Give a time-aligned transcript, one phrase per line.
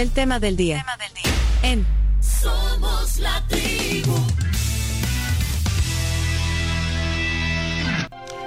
[0.00, 0.82] El tema del día.
[1.62, 1.86] En
[2.20, 4.14] Somos la tribu.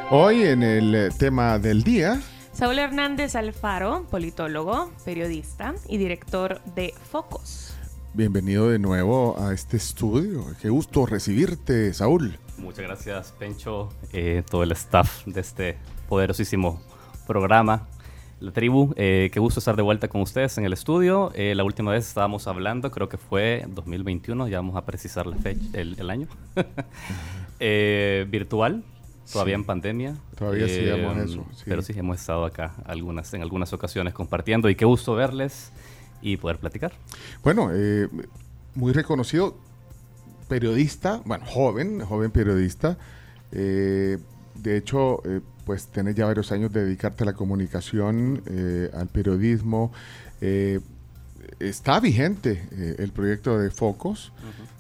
[0.09, 2.19] Hoy en el eh, tema del día,
[2.53, 7.75] Saúl Hernández Alfaro, politólogo, periodista y director de Focos.
[8.15, 10.43] bienvenido de nuevo a este estudio.
[10.59, 12.39] Qué gusto recibirte, Saúl.
[12.57, 15.77] Muchas gracias, Pencho, eh, todo el staff de este
[16.09, 16.81] poderosísimo
[17.27, 17.87] programa.
[18.43, 21.31] La tribu, eh, qué gusto estar de vuelta con ustedes en el estudio.
[21.33, 25.37] Eh, la última vez estábamos hablando, creo que fue 2021, ya vamos a precisar la
[25.37, 26.27] fecha, el, el año.
[27.65, 28.83] Eh, virtual,
[29.31, 29.61] todavía Sí.
[29.61, 30.15] en pandemia.
[30.35, 31.63] Todavía sigamos eso, sí.
[31.65, 35.71] Pero sí, hemos estado acá algunas, en algunas ocasiones compartiendo y qué gusto verles
[36.21, 36.91] y poder platicar.
[37.41, 38.09] Bueno, eh,
[38.75, 39.55] muy reconocido
[40.49, 42.97] periodista, bueno, joven, joven periodista.
[43.53, 44.17] Eh,
[44.55, 49.07] de hecho, eh, pues tenés ya varios años de dedicarte a la comunicación, eh, al
[49.07, 49.91] periodismo.
[50.41, 50.79] Eh,
[51.59, 54.31] está vigente eh, el proyecto de Focos,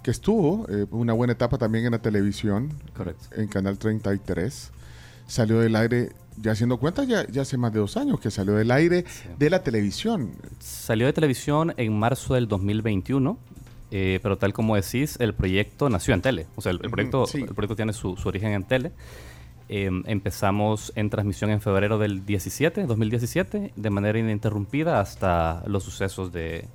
[0.01, 3.35] que estuvo eh, una buena etapa también en la televisión, Correcto.
[3.35, 4.71] en Canal 33.
[5.27, 8.53] Salió del aire, ya haciendo cuenta, ya, ya hace más de dos años que salió
[8.53, 9.05] del aire
[9.37, 10.31] de la televisión.
[10.59, 13.37] Salió de televisión en marzo del 2021,
[13.91, 16.47] eh, pero tal como decís, el proyecto nació en tele.
[16.55, 17.41] O sea, el, proyecto, sí.
[17.41, 18.91] el proyecto tiene su, su origen en tele.
[19.75, 26.31] Eh, empezamos en transmisión en febrero del 17, 2017, de manera ininterrumpida hasta los sucesos
[26.31, 26.67] de,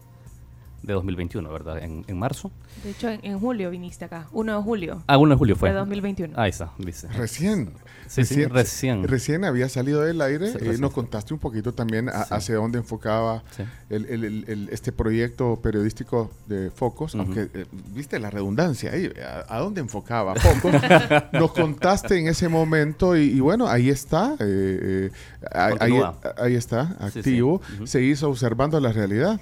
[0.88, 1.78] de 2021, ¿verdad?
[1.78, 2.50] En, en marzo.
[2.82, 4.26] De hecho, en, en julio viniste acá.
[4.32, 5.68] 1 de julio Ah, 1 de julio fue.
[5.70, 6.34] de 2021.
[6.36, 7.06] Ahí está, dice.
[7.08, 7.70] Recién.
[8.08, 9.06] Sí, sí, recién.
[9.06, 10.46] Recién había salido del aire.
[10.46, 10.80] Sí, Eh, recién.
[10.80, 12.34] nos contaste un poquito también a- Sí.
[12.34, 13.64] hacia dónde enfocaba Sí.
[13.90, 17.14] el, el- el- el- este proyecto periodístico de Focos.
[17.16, 20.72] Aunque, eh, viste la redundancia ahí, a, a dónde enfocaba Focos.
[21.32, 24.36] nos contaste en ese momento y, y bueno, ahí está.
[24.40, 25.10] eh, eh,
[25.52, 26.00] ahí,
[26.38, 27.18] ahí está, Sí, sí.
[27.18, 27.60] activo.
[27.76, 27.86] Ujú.
[27.86, 29.38] Seguís observando la realidad.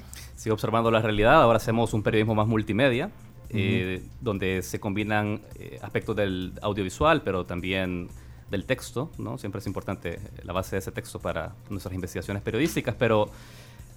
[0.46, 1.42] Sigo observando la realidad.
[1.42, 3.10] Ahora hacemos un periodismo más multimedia,
[3.50, 8.06] eh, donde se combinan eh, aspectos del audiovisual, pero también
[8.48, 9.10] del texto.
[9.18, 9.38] ¿no?
[9.38, 13.28] Siempre es importante la base de ese texto para nuestras investigaciones periodísticas, pero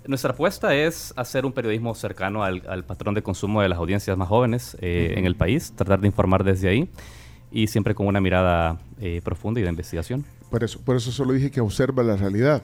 [0.07, 4.17] nuestra apuesta es hacer un periodismo cercano al, al patrón de consumo de las audiencias
[4.17, 6.89] más jóvenes eh, en el país, tratar de informar desde ahí
[7.51, 10.25] y siempre con una mirada eh, profunda y de investigación.
[10.49, 12.63] Por eso, por eso solo dije que observa la realidad.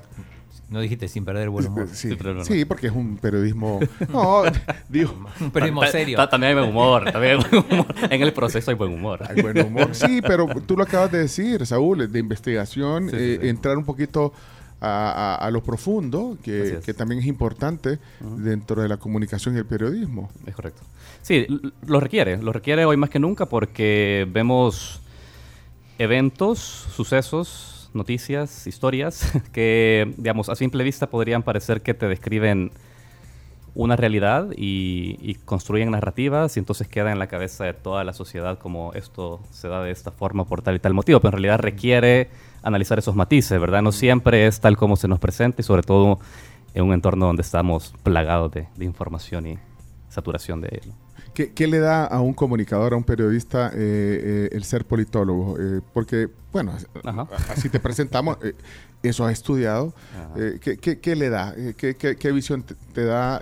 [0.69, 1.88] No dijiste sin perder el buen humor.
[1.93, 2.09] Sí,
[2.43, 3.79] Sí, porque es un periodismo.
[4.09, 4.43] No,
[4.89, 6.17] digo, Un periodismo serio.
[6.17, 7.85] ta- También hay buen humor, también hay buen humor.
[8.09, 9.19] En el proceso hay buen humor.
[9.29, 9.89] Hay buen humor.
[9.94, 13.47] Sí, pero tú lo acabas de decir, Saúl, de investigación, Sí, sí, eh, sí.
[13.49, 14.33] entrar un poquito
[14.81, 16.83] a, a- a lo profundo, que, es.
[16.85, 20.29] que también es importante dentro de la comunicación y el periodismo.
[20.45, 20.81] Es correcto.
[21.21, 21.47] Sí,
[21.88, 25.01] lo requiere, lo requiere hoy más que nunca porque vemos
[25.97, 26.59] eventos,
[26.95, 32.72] sucesos, noticias, historias que, digamos, a simple vista podrían parecer que te describen
[33.75, 38.57] una realidad y, construyen narrativas y entonces queda en la cabeza de toda la sociedad
[38.57, 41.59] como esto se da de esta forma por tal y tal motivo, pero en realidad
[41.59, 42.29] requiere
[42.63, 43.81] analizar esos matices, ¿verdad?
[43.81, 46.19] No siempre es tal como se nos presenta y sobre todo
[46.73, 49.59] en un entorno donde estamos plagados de, información y
[50.09, 50.94] saturación de él.
[51.35, 55.57] ¿Qué, qué le da a un comunicador, a un periodista, eh, eh, el ser politólogo?
[55.59, 56.73] Eh, porque, bueno,
[57.03, 57.28] Ajá.
[57.50, 58.38] así te presentamos,
[59.03, 59.94] eso has estudiado.
[60.62, 61.53] ¿qué, qué- qué le da?
[61.78, 63.41] ¿Qué, visión te, te da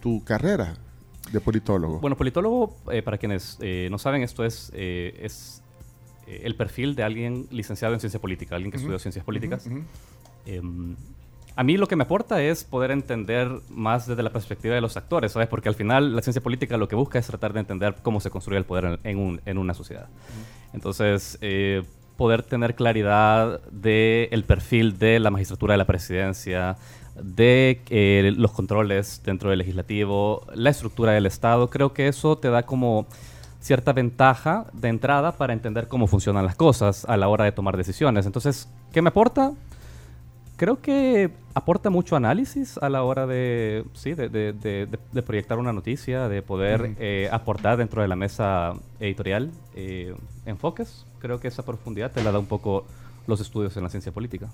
[0.00, 0.74] tu carrera
[1.32, 1.98] de politólogo?
[1.98, 5.60] Bueno, politólogo, para quienes eh, no saben, esto es, es
[6.28, 9.66] el perfil de alguien licenciado en ciencia política, alguien que estudió ciencias políticas.
[9.66, 9.82] Ujú.
[11.58, 14.96] A mí lo que me aporta es poder entender más desde la perspectiva de los
[14.96, 15.48] actores, ¿sabes?
[15.48, 18.30] Porque al final la ciencia política lo que busca es tratar de entender cómo se
[18.30, 20.06] construye el poder en, en un- en una sociedad.
[20.72, 21.82] Entonces, eh,
[22.16, 26.76] poder tener claridad del el perfil de la magistratura de la presidencia,
[27.20, 32.50] de eh, los controles dentro del legislativo, la estructura del Estado, creo que eso te
[32.50, 33.06] da como
[33.58, 37.76] cierta ventaja de entrada para entender cómo funcionan las cosas a la hora de tomar
[37.76, 38.26] decisiones.
[38.26, 39.54] Entonces, ¿qué me aporta?
[40.58, 45.22] Creo que aporta mucho análisis a la hora de, sí, de, de- de- de- de
[45.22, 50.14] proyectar una noticia, de poder eh, aportar dentro de la mesa editorial eh,
[50.46, 51.06] enfoques.
[51.20, 52.84] Creo que esa profundidad te la da un poco
[53.28, 54.48] los estudios en la ciencia política.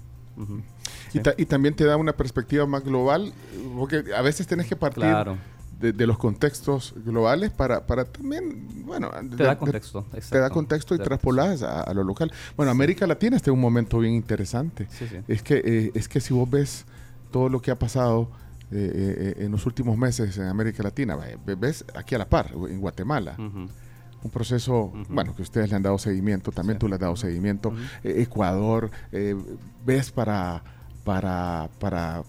[1.15, 3.33] Y, ta- y también te da una perspectiva más global,
[3.77, 5.39] porque a veces tienes que partir Claro.
[5.81, 10.03] De, de los contextos globales para, para también, bueno, Te da de- contexto.
[10.05, 10.55] te da exacto.
[10.55, 12.33] contexto y traspolas a, a lo local.
[12.57, 14.87] Bueno, América Latina está en un momento bien interesante.
[14.91, 15.17] Sí, sí.
[15.29, 16.85] Es que eh, es que si vos ves
[17.31, 18.29] todo lo que ha pasado
[18.71, 21.17] eh, eh, eh, en los últimos meses en América Latina,
[21.59, 25.99] ves aquí a la par, en Guatemala, un proceso, bueno, que ustedes le han dado
[25.99, 26.81] seguimiento, también Sí.
[26.81, 27.75] tú le has dado seguimiento.
[28.03, 29.37] Eh, Ecuador, eh,
[29.85, 30.63] ves para,
[31.05, 32.23] para, para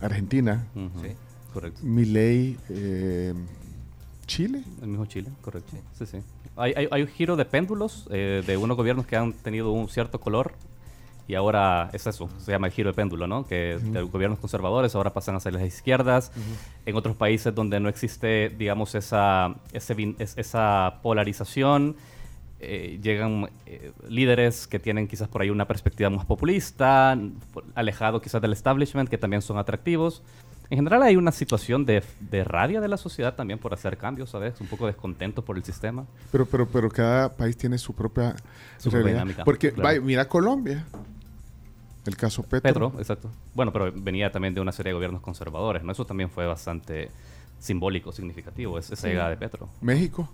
[0.00, 0.66] Argentina.
[0.74, 1.08] Sí.
[1.52, 1.80] Correcto.
[1.82, 3.34] Milei, eh,
[4.26, 4.62] Chile.
[4.80, 5.76] El mismo Chile, correcto.
[5.98, 6.18] Sí, sí.
[6.56, 9.88] Hay, hay, hay un giro de péndulos eh, de unos gobiernos que han tenido un
[9.88, 10.52] cierto color
[11.28, 13.46] y ahora es eso, se llama el giro de péndulo, ¿no?
[13.46, 16.32] Que de gobiernos conservadores ahora pasan a ser las izquierdas.
[16.84, 21.96] En otros países donde no existe, digamos, esa, ese esa polarización,
[22.60, 27.18] eh, llegan eh, líderes que tienen quizás por ahí una perspectiva más populista,
[27.74, 30.22] alejado quizás del establishment, que también son atractivos.
[30.72, 34.30] En general hay una situación de, de rabia de la sociedad también por hacer cambios,
[34.30, 34.58] ¿sabes?
[34.58, 36.06] Un poco descontento por el sistema.
[36.30, 38.34] Pero, pero, pero cada país tiene su propia,
[38.78, 39.12] Su propia realidad.
[39.24, 39.82] dinámica, Porque, claro.
[39.88, 40.86] vaya, mira Colombia.
[42.06, 42.62] El caso Petro.
[42.88, 43.30] Petro, exacto.
[43.54, 45.92] Bueno, pero venía también de una serie de gobiernos conservadores, ¿no?
[45.92, 47.10] Eso también fue bastante
[47.58, 49.68] simbólico, significativo, es- esa llegada de Petro.
[49.82, 50.26] México.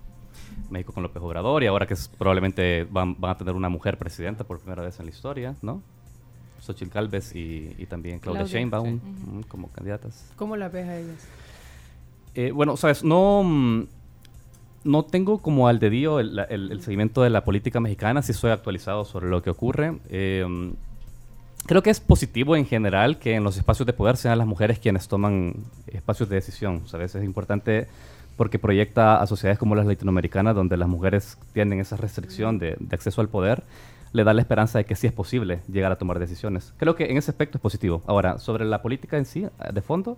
[0.69, 3.97] México con López Obrador y ahora que es- probablemente van, van a tener una mujer
[3.97, 5.83] presidenta por primera vez en la historia, ¿no?
[6.61, 9.05] Xochitl Galvez y, y también Claudia, Claudia, Sheinbaum sí.
[9.05, 10.31] mm, como candidatas.
[10.35, 11.27] ¿Cómo la ves a ellas?
[12.35, 13.83] Eh, bueno, sabes, no, mm,
[14.85, 18.51] no tengo como al dedillo el, el- el seguimiento de la política mexicana, si soy
[18.51, 19.97] actualizado sobre lo que ocurre.
[20.09, 20.45] Eh,
[21.65, 24.79] creo que es positivo en general que en los espacios de poder sean las mujeres
[24.79, 25.55] quienes toman
[25.87, 27.13] espacios de decisión, ¿sabes?
[27.15, 27.87] Es importante
[28.37, 32.95] porque proyecta a sociedades como las latinoamericanas, donde las mujeres tienen esa restricción de, de
[32.95, 33.63] acceso al poder,
[34.13, 36.73] le da la esperanza de que sí es posible llegar a tomar decisiones.
[36.77, 38.01] Creo que en ese aspecto es positivo.
[38.07, 40.17] Ahora, sobre la política en sí, eh, de fondo,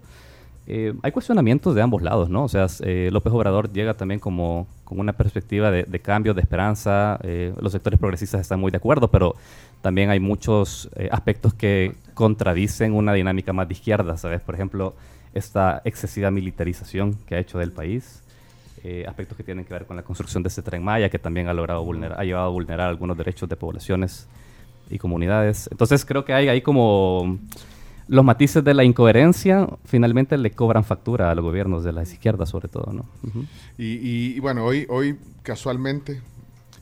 [0.68, 2.44] eh, hay cuestionamientos de ambos lados, ¿no?
[2.44, 6.42] O sea, eh, López Obrador llega también como con una perspectiva de, de cambio, de
[6.42, 7.20] esperanza.
[7.24, 9.36] eh, los sectores progresistas están muy de acuerdo, pero
[9.82, 14.42] también hay muchos eh, aspectos que contradicen una dinámica más de izquierda, ¿sabes?
[14.42, 14.94] Por ejemplo,
[15.34, 18.21] esta excesiva militarización que ha hecho del país.
[18.84, 21.48] Eh, aspectos que tienen que ver con la construcción de ese tren Maya, que también
[21.48, 24.28] ha logrado vulnerar, ha llevado a vulnerar algunos derechos de poblaciones
[24.90, 25.68] y comunidades.
[25.72, 27.38] Entonces creo que hay ahí como
[28.08, 32.50] los matices de la incoherencia finalmente le cobran factura a los gobiernos de las izquierdas
[32.50, 33.06] sobre todo, ¿no?
[33.78, 36.22] Y, y- y bueno, hoy, hoy casualmente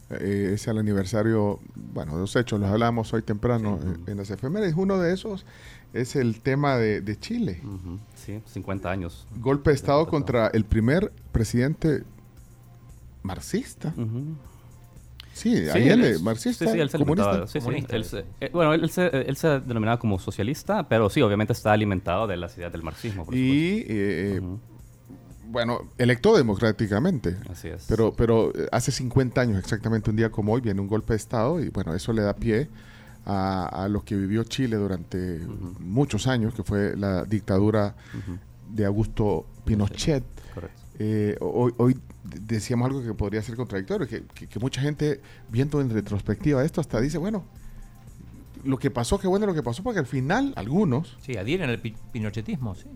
[0.10, 4.31] eh, es el aniversario, bueno, de los hechos, los hablamos hoy temprano eh, en las
[4.31, 4.74] efemérides.
[4.75, 5.46] Uno de esos
[5.94, 7.62] es el tema de, de Chile.
[8.15, 9.25] Sí, 50 años.
[9.38, 12.03] Golpe de Estado contra el primer presidente
[13.24, 13.94] marxista.
[15.33, 17.30] Sí, Sí, Allende, él- marxista, sí, sí, él se comunista.
[17.30, 18.09] alimentaba- sí, sí, Comunista, él sí.
[18.09, 22.27] se- eh, bueno, él se, él se denominaba como socialista, pero sí, obviamente está alimentado
[22.27, 24.59] de las ideas del marxismo, por Y, eh, supuesto.
[25.50, 27.38] bueno, electo democráticamente.
[27.50, 27.86] Así es.
[27.88, 31.18] Pero, pero eh, hace 50 años, exactamente un día como hoy, viene un golpe de
[31.18, 32.68] Estado y bueno, eso le da pie
[33.31, 35.39] a, a lo que vivió Chile durante
[35.79, 37.95] muchos años, que fue la dictadura
[38.69, 40.23] de Augusto Pinochet.
[41.01, 45.89] Eh, hoy, decíamos algo que podría ser contradictorio, que, que- que mucha gente viendo en
[45.89, 47.45] retrospectiva esto hasta dice, bueno,
[48.65, 51.79] lo que pasó, qué bueno lo que pasó, porque al final algunos, Sí, adhieren al
[51.79, 52.87] pi- pinochetismo, sí.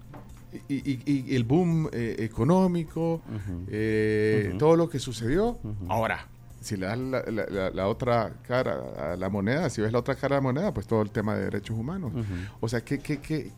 [0.67, 3.21] y, y- y el boom eh, económico,
[3.69, 5.57] eh, todo lo que sucedió,
[5.87, 6.27] ahora,
[6.63, 9.99] si le das la, la- la- la otra cara a la moneda, si ves la
[9.99, 12.11] otra cara de la moneda, pues todo el tema de derechos humanos.
[12.13, 12.23] Ujú.
[12.61, 13.51] O sea, que, que, que-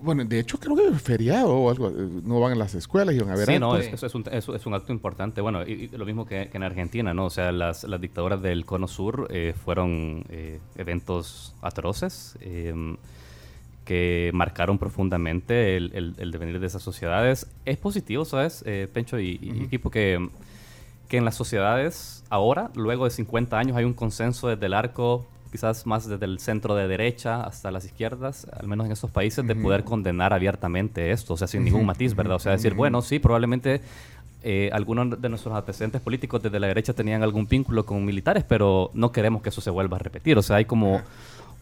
[0.00, 1.92] Bueno, de hecho creo que es feriado o algo, eh,
[2.24, 4.24] no van a las escuelas y van a ver Sí, no, es, eso es, un,
[4.32, 5.40] eso es un acto importante.
[5.40, 7.26] Bueno, y, y lo mismo que, que en Argentina, ¿no?
[7.26, 12.96] O sea, las, las dictaduras del Cono Sur eh, fueron eh, eventos atroces eh,
[13.86, 17.46] que marcaron profundamente el, el- el devenir de esas sociedades.
[17.64, 20.28] Es positivo, ¿sabes, eh, Pencho y, y equipo, que,
[21.14, 25.24] que en las sociedades ahora, luego de 50 años, hay un consenso desde el arco
[25.52, 29.46] quizás más desde el centro de derecha hasta las izquierdas, al menos en estos países,
[29.46, 32.34] de poder condenar abiertamente esto, o sea, sin ningún matiz, ¿verdad?
[32.34, 33.80] O sea, decir, bueno, sí, probablemente
[34.42, 38.90] eh, algunos de nuestros antecedentes políticos desde la derecha tenían algún vínculo con militares, pero
[38.94, 40.36] no queremos que eso se vuelva a repetir.
[40.36, 41.02] O sea, hay como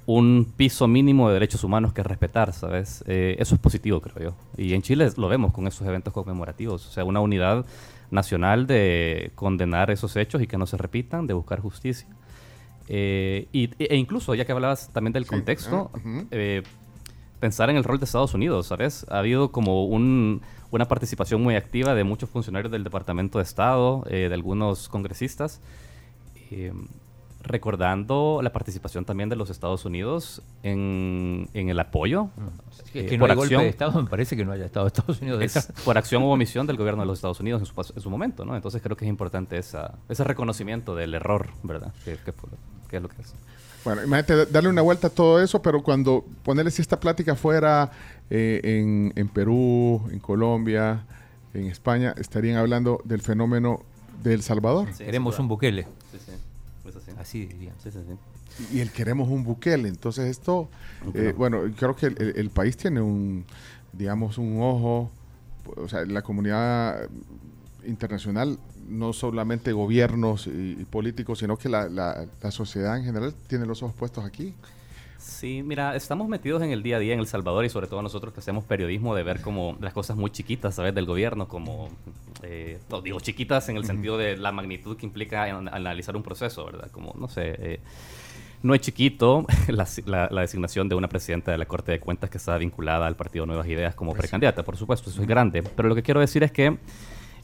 [0.06, 3.04] un piso mínimo de derechos humanos que respetar, ¿sabes?
[3.06, 4.34] Eh, eso es positivo, creo yo.
[4.56, 6.86] Y en Chile lo vemos con esos eventos conmemorativos.
[6.86, 7.66] O sea, una unidad
[8.12, 12.06] nacional de condenar esos hechos y que no se repitan, de buscar justicia.
[12.88, 15.98] Eh, y, e incluso, ya que hablabas también del Sí, contexto, ah,
[16.30, 16.62] eh,
[17.40, 19.06] pensar en el rol de Estados Unidos, ¿sabes?
[19.10, 24.04] Ha habido como un- una participación muy activa de muchos funcionarios del Departamento de Estado,
[24.08, 25.60] eh, de algunos congresistas,
[27.42, 32.28] recordando la participación también de los Estados Unidos en, en el apoyo.
[32.84, 34.52] Es que, eh, que no por hay golpe acción- de Estado, me parece que no
[34.52, 37.60] haya Estado Estados Unidos es por acción u omisión del gobierno de los Estados Unidos
[37.62, 38.54] en su, pas- en su momento, ¿no?
[38.56, 41.92] Entonces creo que es importante esa, ese reconocimiento del error, ¿verdad?
[42.04, 42.50] Que, que fue-
[42.88, 43.34] que es lo que es.
[43.84, 47.34] Bueno, imagínate da- darle una vuelta a todo eso, pero cuando ponerle si esta plática
[47.34, 47.90] fuera
[48.30, 51.04] eh, en, en Perú, en Colombia,
[51.54, 53.80] en España, estarían hablando del fenómeno
[54.22, 54.88] de El Salvador.
[54.94, 55.54] Sí, Queremos un duda.
[55.54, 55.82] Bukele,
[56.12, 56.32] Sí, sí.
[57.18, 57.46] Así.
[57.46, 57.74] dirían.
[57.82, 58.66] Sí, sí, sí.
[58.76, 59.88] y el queremos un Bukele.
[59.88, 60.68] Entonces esto,
[61.14, 63.44] eh, bueno, creo que el, el- el país tiene un,
[63.92, 65.10] digamos, un ojo,
[65.76, 67.08] o sea, la comunidad
[67.86, 73.34] internacional, no solamente gobiernos y, y políticos, sino que la, la- la sociedad en general
[73.46, 74.54] tiene los ojos puestos aquí.
[75.22, 78.02] Sí, mira, estamos metidos en el día a día en El Salvador y sobre todo
[78.02, 80.94] nosotros que hacemos periodismo de ver como las cosas muy chiquitas, ¿sabes?
[80.96, 81.90] Del gobierno, como,
[82.42, 86.24] eh, no, digo chiquitas en el sentido de la magnitud que implica en- analizar un
[86.24, 86.90] proceso, ¿verdad?
[86.90, 87.80] Como, no sé, eh,
[88.64, 92.28] no es chiquito la, la- la designación de una presidenta de la Corte de Cuentas
[92.28, 95.88] que está vinculada al Partido Nuevas Ideas como precandidata, por supuesto, eso es grande, pero
[95.88, 96.78] lo que quiero decir es que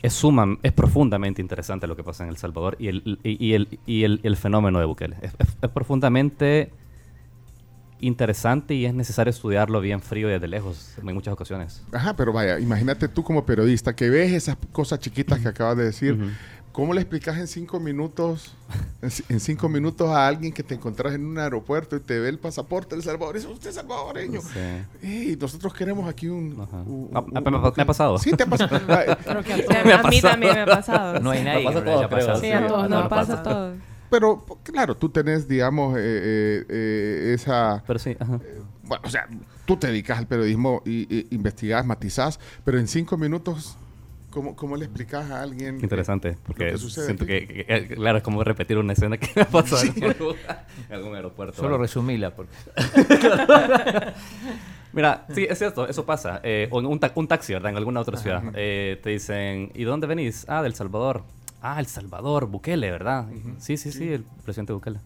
[0.03, 3.55] es suma, es profundamente interesante lo que pasa en El Salvador y el, y, y
[3.55, 5.17] el, y el, el fenómeno de Bukele.
[5.23, 6.73] Es, es- es profundamente
[8.01, 11.83] interesante y es necesario estudiarlo bien frío y desde lejos en muchas ocasiones.
[11.93, 15.85] Ajá, pero vaya, imagínate tú como periodista que ves esas cosas chiquitas que acabas de
[15.85, 16.15] decir.
[16.15, 16.31] Ujú.
[16.71, 18.55] ¿Cómo le explicas en cinco minutos,
[19.03, 22.21] en, ci- en cinco minutos a alguien que te encontrás en un aeropuerto y te
[22.21, 23.35] ve el pasaporte del Salvador?
[23.35, 24.41] Dice, usted es salvadoreño.
[24.43, 24.59] Sí.
[25.03, 26.57] Ey, nosotros queremos aquí un...
[26.61, 26.77] Ajá.
[26.83, 28.17] un- Ah, un- ah, me ha- me ha pasado.
[28.19, 28.79] Sí, te ha pasado.
[29.25, 31.19] Creo que a, Me ha a mí también me ha pasado.
[31.19, 32.27] No hay nadie Nos que pasa no le haya todo, creo.
[32.27, 32.41] pasado.
[32.41, 33.77] Sí, a todos no, nos no pasa todos.
[34.11, 37.83] Pero, claro, tú tenés, digamos, eh, eh, eh, esa...
[37.87, 38.41] Pero sí, ajá.
[38.85, 39.29] Bueno, o sea,
[39.67, 43.77] tú te dedicas al periodismo y, y investigás, matizás, pero en cinco minutos,
[44.31, 45.79] ¿cómo, cómo le explicas a alguien?
[45.83, 49.43] Interesante, porque que siento que, que- que- claro, es como repetir una escena que me
[49.43, 50.05] ha pasado en
[50.89, 51.57] en algún aeropuerto.
[51.57, 51.83] Solo ¿vale?
[51.83, 52.53] resumíla, porque
[54.93, 56.41] Mira, sí, es cierto, eso pasa.
[56.43, 57.71] Eh, o en un, ta- un taxi, ¿verdad?
[57.73, 58.43] En alguna otra ciudad.
[58.55, 60.47] Eh, te dicen, ¿y dónde venís?
[60.49, 61.25] Ah, del Salvador.
[61.61, 63.27] Ah, El Salvador, Bukele, ¿verdad?
[63.59, 65.01] Sí, sí, sí, el presidente Bukele.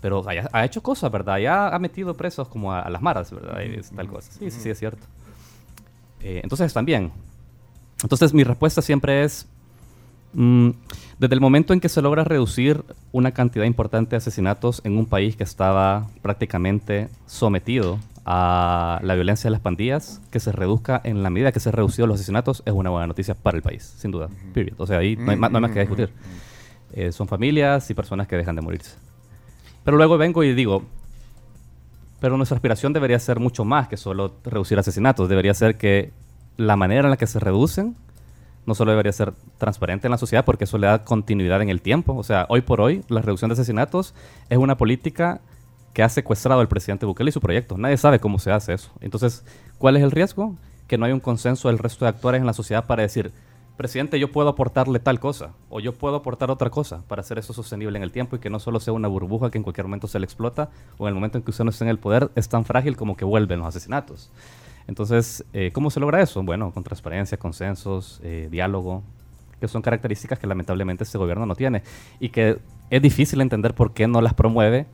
[0.00, 1.38] Pero allá ha hecho cosas, ¿verdad?
[1.38, 3.60] Ya ha metido presos como a, a las maras, ¿verdad?
[3.62, 4.32] Y tal cosa.
[4.32, 5.06] Sí, sí, sí, es cierto.
[6.20, 7.12] Eh, entonces bien.
[8.02, 9.46] Entonces mi respuesta siempre es,
[10.32, 10.70] mm,
[11.20, 15.06] desde el momento en que se logra reducir una cantidad importante de asesinatos en un
[15.06, 21.22] país que estaba prácticamente sometido a la violencia de las pandillas, que se reduzca en
[21.22, 23.82] la medida que se han reducido los asesinatos, es una buena noticia para el país,
[23.98, 24.28] sin duda.
[24.54, 24.80] Period.
[24.80, 26.10] O sea, ahí no hay, ma- no hay más que discutir.
[26.92, 28.96] Eh, son familias y personas que dejan de morirse.
[29.84, 30.84] Pero luego vengo y digo,
[32.20, 35.28] pero nuestra aspiración debería ser mucho más que solo reducir asesinatos.
[35.28, 36.12] Debería ser que
[36.56, 37.96] la manera en la que se reducen
[38.64, 41.80] no solo debería ser transparente en la sociedad porque eso le da continuidad en el
[41.82, 42.14] tiempo.
[42.14, 44.14] O sea, hoy por hoy la reducción de asesinatos
[44.50, 45.40] es una política
[45.92, 47.76] que ha secuestrado al presidente Bukele y su proyecto.
[47.76, 48.90] Nadie sabe cómo se hace eso.
[49.00, 49.44] Entonces,
[49.78, 50.56] ¿cuál es el riesgo?
[50.86, 53.32] Que no hay un consenso del resto de actores en la sociedad para decir,
[53.76, 57.52] presidente, yo puedo aportarle tal cosa o yo puedo aportar otra cosa para hacer eso
[57.52, 60.06] sostenible en el tiempo y que no solo sea una burbuja que en cualquier momento
[60.06, 62.30] se le explota o en el momento en que usted no esté en el poder
[62.34, 64.30] es tan frágil como que vuelven los asesinatos.
[64.86, 66.42] Entonces, eh, ¿cómo se logra eso?
[66.42, 69.02] Bueno, con transparencia, consensos, eh, diálogo,
[69.60, 71.82] que son características que lamentablemente este gobierno no tiene
[72.18, 72.58] y que
[72.90, 74.86] es difícil entender por qué no las promueve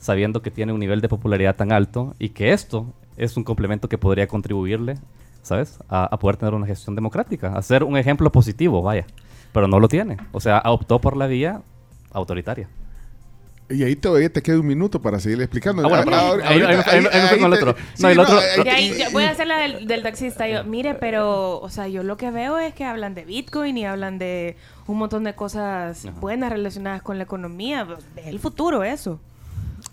[0.00, 3.88] sabiendo que tiene un nivel de popularidad tan alto y que esto es un complemento
[3.88, 4.96] que podría contribuirle,
[5.42, 5.78] ¿sabes?
[5.88, 9.06] A, a poder tener una gestión democrática, a ser un ejemplo positivo, vaya.
[9.52, 10.16] Pero no lo tiene.
[10.32, 11.60] O sea, optó por la vía
[12.12, 12.68] autoritaria.
[13.68, 15.82] Y ahí todavía te queda un minuto para seguir explicando.
[15.84, 17.76] Ah, bueno, con el otro.
[18.00, 18.40] No, el otro-
[19.12, 20.48] voy a hacer la del, del taxista.
[20.48, 23.86] Yo, mire, pero, o sea, yo lo que veo es que hablan de Bitcoin y
[23.86, 24.56] hablan de
[24.88, 26.18] un montón de cosas Ajá.
[26.18, 27.86] buenas relacionadas con la economía.
[28.16, 29.20] Es el futuro eso.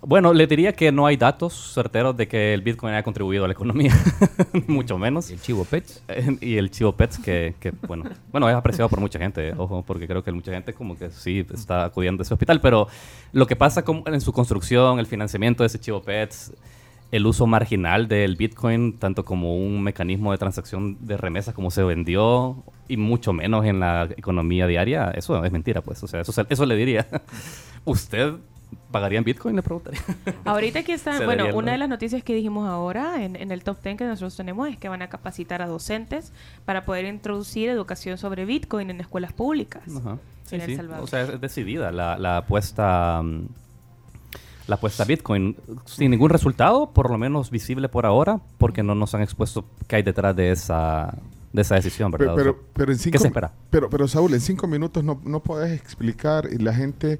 [0.01, 3.47] Bueno, le diría que no hay datos certeros de que el Bitcoin haya contribuido a
[3.47, 3.93] la economía,
[4.67, 5.29] mucho menos.
[5.31, 6.03] el chivo Pets.
[6.07, 9.53] Eh, y el Chivo Pets, que, que, bueno, bueno, es apreciado por mucha gente, eh,
[9.57, 12.87] ojo, porque creo que mucha gente como que sí está acudiendo a ese hospital, pero
[13.33, 16.53] lo que pasa con- en su construcción, el financiamiento de ese Chivo Pets,
[17.11, 21.81] el uso marginal del Bitcoin, tanto como un mecanismo de transacción de remesas como se
[21.83, 26.45] vendió, y mucho menos en la economía diaria, eso es mentira, pues, o sea, eso,
[26.47, 27.07] eso le diría.
[27.85, 28.33] ¿Usted
[28.91, 29.55] pagaría en Bitcoin?
[29.55, 30.01] Le preguntaría.
[30.45, 33.63] Ahorita aquí está, Se bueno, una de las noticias que dijimos ahora en, en el
[33.63, 36.31] top 10 que nosotros tenemos es que van a capacitar a docentes
[36.65, 39.83] para poder introducir educación sobre Bitcoin en escuelas públicas.
[39.95, 40.17] Ajá.
[40.43, 40.75] Sí, en El sí.
[40.77, 41.03] Salvador.
[41.03, 43.47] O sea, es decidida la, la apuesta mm,
[44.67, 45.55] la apuesta a Bitcoin
[45.85, 49.97] sin ningún resultado, por lo menos visible por ahora, porque no nos han expuesto qué
[49.97, 51.17] hay detrás de esa
[51.53, 52.33] de esa decisión, ¿verdad?
[52.35, 53.51] Pero, pero en cinco, ¿Qué se espera?
[53.69, 57.19] Pero, pero Saúl, en cinco minutos no, no podés explicar y la gente...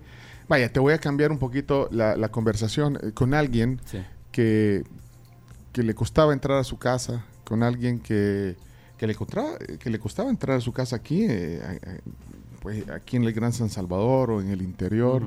[0.50, 4.00] Vaya, te voy a cambiar un poquito la, la conversación eh, con alguien sí.
[4.32, 4.84] que,
[5.74, 8.56] que le costaba entrar a su casa, con alguien que,
[8.98, 11.60] que, le, costaba, que le costaba entrar a su casa aquí, eh,
[12.62, 15.22] pues, aquí en el Gran San Salvador o en el interior,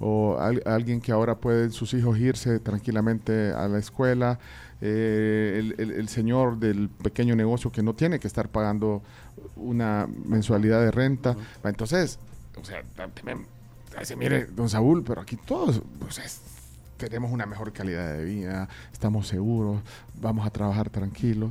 [0.00, 4.38] o al- alguien que ahora pueden sus hijos irse tranquilamente a la escuela,
[4.80, 9.02] eh, el, el- el señor del pequeño negocio que no tiene que estar pagando
[9.56, 11.36] una mensualidad de renta.
[11.64, 12.18] Entonces,
[12.60, 13.46] o sea, también
[13.98, 16.40] Dice, mire, don Saúl, pero aquí todos pues, es-
[16.96, 19.80] tenemos una mejor calidad de vida, estamos seguros,
[20.20, 21.50] vamos a trabajar tranquilos.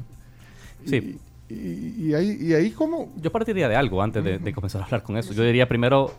[0.85, 1.19] Sí.
[1.49, 3.11] Y, y- y ahí, y ahí como...
[3.17, 5.33] Yo partiría de algo antes de, de comenzar a hablar con eso.
[5.33, 6.13] Yo diría primero,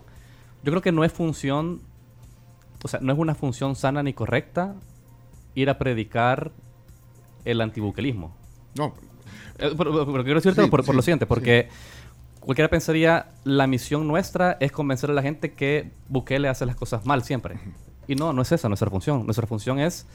[0.63, 1.81] yo creo que no es función,
[2.83, 4.75] o sea, no es una función sana ni correcta
[5.55, 6.51] ir a predicar
[7.45, 8.35] el antibuquelismo.
[8.77, 8.93] No,
[9.59, 11.69] Eh, Pero, pero- pero quiero decirte Sí, por, por sí, lo siguiente, porque
[12.45, 17.05] cualquiera pensaría, la misión nuestra es convencer a la gente que Bukele hace las cosas
[17.05, 17.59] mal siempre.
[18.07, 19.25] Y no, no es esa nuestra función.
[19.25, 20.05] Nuestra función es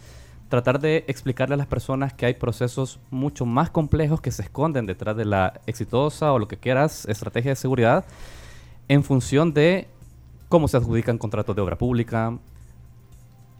[0.48, 4.86] tratar de explicarle a las personas que hay procesos mucho más complejos que se esconden
[4.86, 8.04] detrás de la exitosa o lo que quieras estrategia de seguridad
[8.88, 9.88] en función de
[10.48, 12.38] cómo se adjudican contratos de obra pública,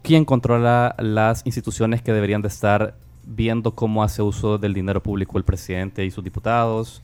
[0.02, 2.94] quién controla las instituciones que deberían de estar
[3.24, 7.02] viendo cómo hace uso del dinero público el presidente y sus diputados.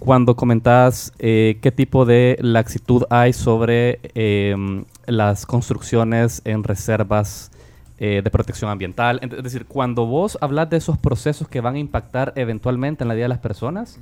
[0.00, 7.50] Cuando comentas eh, qué tipo de laxitud hay sobre em, las construcciones en reservas
[7.98, 9.20] eh, de protección ambiental.
[9.20, 13.08] Ent- Es decir, cuando vos hablas de esos procesos que van a impactar eventualmente en
[13.08, 14.00] la vida de las personas,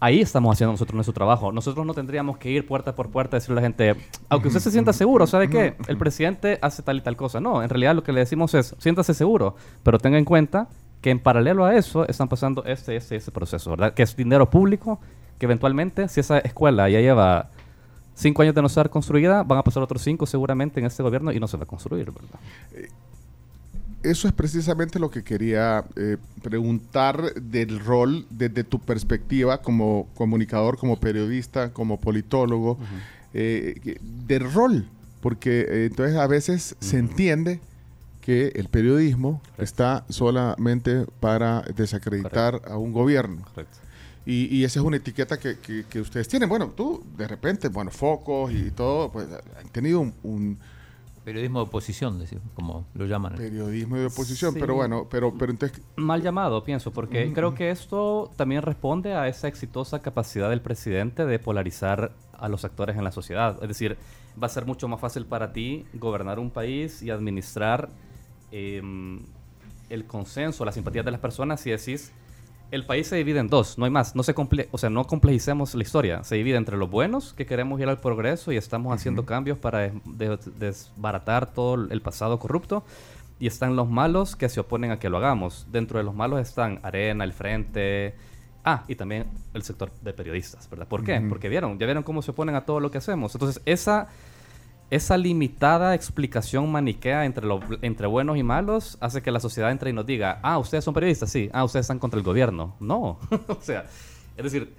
[0.00, 1.52] ahí estamos haciendo nosotros nuestro trabajo.
[1.52, 3.94] Nosotros no tendríamos que ir puerta por puerta a decirle a la gente,
[4.30, 5.74] aunque usted se sienta seguro, ¿sabe qué?
[5.86, 7.40] El presidente hace tal y tal cosa.
[7.40, 10.68] No, en realidad lo que le decimos es, siéntase seguro, pero tenga en cuenta
[11.02, 13.92] que en paralelo a eso están pasando este, este, este proceso, ¿verdad?
[13.92, 14.98] Que es dinero público,
[15.38, 17.50] que eventualmente, si esa escuela ya lleva
[18.14, 21.32] cinco años de no estar construida, van a pasar otros cinco seguramente en este gobierno
[21.32, 22.38] y no se va a construir, ¿verdad?
[24.02, 30.76] eso es precisamente lo que quería eh, preguntar del rol desde tu perspectiva como comunicador,
[30.76, 32.78] como periodista, como politólogo,
[33.34, 34.86] eh, del rol,
[35.20, 37.60] porque eh, entonces a veces se entiende
[38.22, 43.42] que el periodismo está solamente para desacreditar a un gobierno.
[43.44, 43.78] Correcto.
[44.24, 46.48] Y, y esa es una etiqueta que, que- que ustedes tienen.
[46.48, 49.26] Bueno, tú de repente, bueno, focos y todo, pues
[49.60, 50.58] han tenido un, un
[51.24, 53.34] Periodismo de oposición, decir, como lo llaman.
[53.36, 54.60] periodismo de oposición, Sí.
[54.60, 59.28] pero bueno, pero, pero entonces Mal llamado, pienso, porque creo que esto también responde a
[59.28, 63.56] esa exitosa capacidad del presidente de polarizar a los actores en la sociedad.
[63.62, 63.96] Es decir,
[64.40, 67.88] va a ser mucho más fácil para ti gobernar un país y administrar
[68.52, 69.20] em,
[69.90, 72.12] el consenso, la simpatía de las personas si decís,
[72.70, 75.04] el país se divide en dos, no hay más, no se comple o sea, no
[75.06, 78.94] complejicemos la historia, se divide entre los buenos que queremos ir al progreso y estamos
[78.94, 82.82] haciendo cambios para des- des- desbaratar todo el pasado corrupto
[83.38, 85.66] y están los malos que se oponen a que lo hagamos.
[85.70, 88.14] Dentro de los malos están Arena, el Frente,
[88.64, 90.86] ah, y también el sector de periodistas, ¿verdad?
[90.86, 91.18] ¿Por qué?
[91.18, 91.28] Ujú.
[91.28, 93.34] Porque vieron, ya vieron cómo se oponen a todo lo que hacemos.
[93.34, 94.08] Entonces, esa
[94.92, 99.90] esa limitada explicación maniquea entre, lo- entre buenos y malos hace que la sociedad entre
[99.90, 102.76] y nos diga, ah, ustedes son periodistas, sí, ah, ustedes están contra el gobierno.
[102.78, 103.84] No, o sea,
[104.36, 104.72] es decir,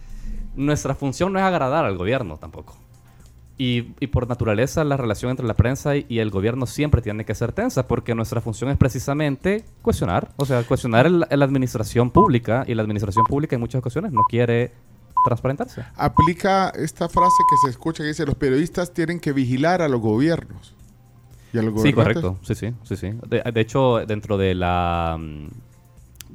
[0.56, 2.76] nuestra función no es agradar al gobierno tampoco.
[3.58, 7.23] Y, y por naturaleza la relación entre la prensa y, y el gobierno siempre tiene
[7.23, 12.65] que ser tensa porque nuestra función es precisamente cuestionar, o sea, cuestionar la administración pública
[12.67, 14.71] y la administración pública en muchas ocasiones no quiere
[15.23, 15.83] transparentarse.
[15.95, 20.01] aplica esta frase que se escucha que dice los periodistas tienen que vigilar a los
[20.01, 20.75] gobiernos.
[21.53, 22.38] Y a los Sí, correcto.
[22.41, 23.12] Sí, sí, sí, sí.
[23.27, 25.47] De, de hecho, dentro de la, mm,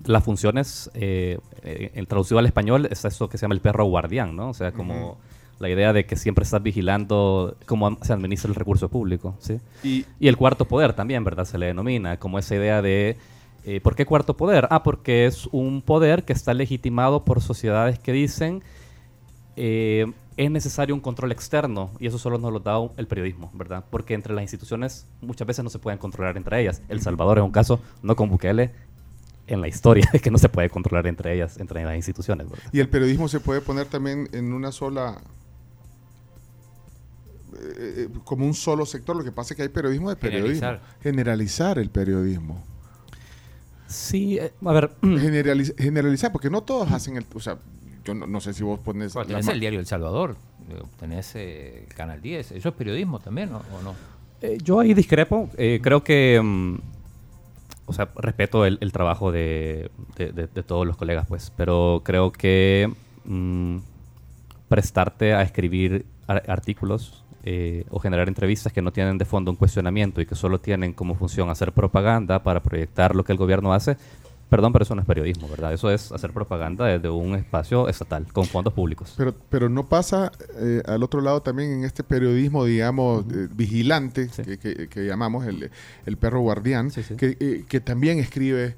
[0.07, 3.85] las funciones, eh, eh, en traducido al español, está eso que se llama el perro
[3.85, 4.51] guardián, ¿no?
[4.51, 5.19] O sea, como
[5.59, 9.59] la idea de que siempre estás vigilando cómo se administra el recurso público, ¿sí?
[9.83, 11.45] Y Y el cuarto poder también, ¿verdad?
[11.47, 13.17] Se le denomina como esa idea de...
[13.65, 14.69] eh, ¿Por qué cuarto poder?
[14.71, 18.63] Ah, porque es un poder que está legitimado por sociedades que dicen
[19.61, 23.85] eh, es necesario un control externo y eso solo nos lo da el periodismo, ¿verdad?
[23.91, 26.81] Porque entre las instituciones muchas veces no se pueden controlar entre ellas.
[26.89, 28.71] El Salvador es un caso, no con Bukele,
[29.49, 32.65] en la historia de que no se puede controlar entre ellas, entre las instituciones, ¿verdad?
[32.73, 35.21] Y el periodismo se puede poner también en una sola.
[37.55, 39.17] eh, eh, como un solo sector.
[39.17, 40.55] Lo que pasa es que hay periodismo de periodismo.
[40.55, 41.01] Generalizar.
[41.03, 42.63] Generalizar el periodismo.
[43.89, 47.25] Sí, eh, a ver, Generaliz- generalizar, porque no todos hacen el.
[47.35, 47.59] O sea,
[48.09, 49.13] yo no, no sé si vos pones.
[49.15, 50.37] Bueno, tenés el diario El Salvador,
[50.99, 53.59] tenés eh, Canal 10, eso es periodismo también, ¿no?
[53.59, 53.95] ¿o no?
[54.41, 55.51] Eh, yo ahí discrepo.
[55.59, 56.75] Eh, creo que, mm,
[57.87, 62.03] o sea, respeto el, el trabajo de, de- de- de todos los colegas, pues, pero
[62.05, 62.91] creo que
[63.25, 63.77] mm,
[64.69, 69.57] prestarte a escribir ar- artículos eh, o generar entrevistas que no tienen de fondo un
[69.57, 73.73] cuestionamiento y que solo tienen como función hacer propaganda para proyectar lo que el gobierno
[73.73, 73.97] hace,
[74.49, 75.73] perdón, pero eso no es periodismo, ¿verdad?
[75.73, 79.15] Eso es hacer propaganda desde un espacio estatal, con fondos públicos.
[79.17, 84.29] Pero, pero no pasa eh, al otro lado también en este periodismo, digamos, eh, vigilante,
[84.31, 84.43] Sí.
[84.43, 85.71] que, que- que llamamos el,
[86.07, 87.15] el perro guardián, Sí, sí.
[87.17, 88.75] Que, eh, que también escribe,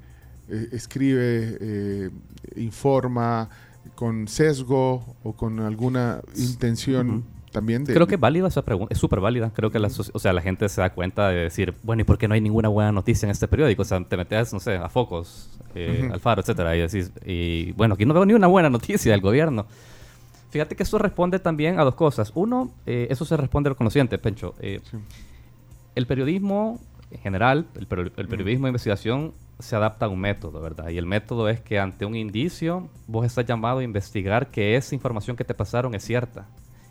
[0.72, 2.10] escribe,
[2.56, 3.48] informa
[3.94, 7.24] con sesgo o con alguna intención.
[7.50, 7.92] También de...
[7.94, 9.50] Creo que es válida esa pregunta, es súper válida.
[9.54, 12.16] Creo que la, o sea, la gente se da cuenta de decir, bueno, ¿y por
[12.18, 13.82] qué no hay ninguna buena noticia en este periódico?
[13.82, 16.12] O sea, te metes, no sé, a Focos, eh, Ujú.
[16.14, 19.20] al Faro, etcétera, y decís, y bueno, aquí no veo ni una buena noticia del
[19.20, 19.66] gobierno.
[20.50, 22.32] Fíjate que eso responde también a dos cosas.
[22.34, 24.54] Uno, eh, eso se responde al conociente, Pencho.
[24.60, 24.96] Eh, Sí.
[25.94, 30.60] el periodismo en general, el, peri- el periodismo de investigación se adapta a un método,
[30.60, 30.88] ¿verdad?
[30.88, 34.94] Y el método es que ante un indicio vos estás llamado a investigar que esa
[34.94, 36.46] información que te pasaron es cierta.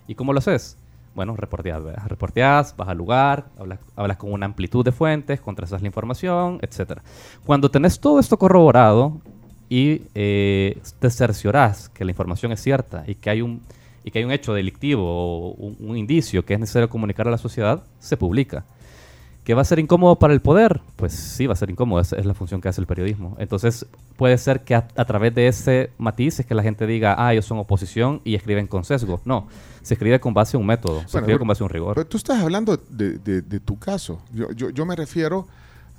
[0.09, 0.75] ¿Y cómo lo haces?
[1.13, 2.07] Bueno, reporteás, ¿verdad?
[2.07, 7.01] Reporteás, vas al lugar, hablas, hablas con una amplitud de fuentes, contrastas la información, etc.
[7.45, 9.21] Cuando tenés todo esto corroborado
[9.69, 13.61] y eh, te cerciorás que la información es cierta y que hay un,
[14.03, 17.37] y que hay un hecho delictivo o un indicio que es necesario comunicar a la
[17.37, 18.65] sociedad, se publica.
[19.49, 20.79] ¿Que va a ser incómodo para el poder?
[20.95, 23.35] Pues sí, va a ser incómodo, esa es la función que hace el periodismo.
[23.39, 27.15] Entonces, puede ser que a, a través de ese matiz es que la gente diga,
[27.17, 29.21] ah, ellos son oposición y escriben con sesgo.
[29.25, 29.47] No,
[29.81, 31.95] se escribe con base a un método, se escribe pero- con base a un rigor.
[31.95, 34.21] Pero tú estás hablando de, de- de tu caso.
[34.31, 35.47] Yo, yo, yo me refiero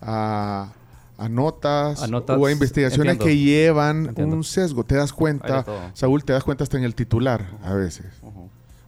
[0.01, 0.73] a,
[1.19, 3.25] a notas, A notas, o a investigaciones entiendo.
[3.25, 4.37] que llevan Entiendo.
[4.37, 4.85] un sesgo.
[4.85, 5.65] Te das cuenta.
[5.95, 8.07] Saúl, te das cuenta hasta en el titular a veces.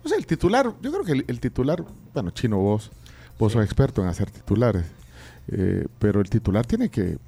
[0.05, 2.91] O sea, el titular, yo creo que el, el titular, bueno, Chino, vos,
[3.43, 4.85] vos sos experto en hacer titulares,
[5.49, 7.19] eh, pero el titular tiene que,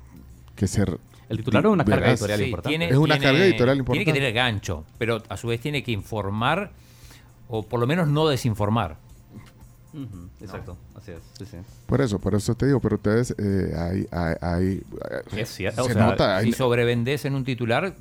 [0.54, 0.98] que ser...
[1.28, 2.68] El titular es una carga editorial Sí, importante.
[2.78, 4.04] tiene- Es una tiene- carga editorial Tiene importante.
[4.04, 6.70] que tener gancho, pero a su vez tiene que informar
[7.48, 8.96] o por lo menos no desinformar.
[10.40, 11.18] Exacto, así es.
[11.38, 11.56] Sí, sí.
[11.86, 14.82] Por eso, por eso te digo, pero ustedes eh, hay, hay, hay-
[15.40, 17.94] Es cierto, se o sea, nota, hay- Si sobrevendes en un titular,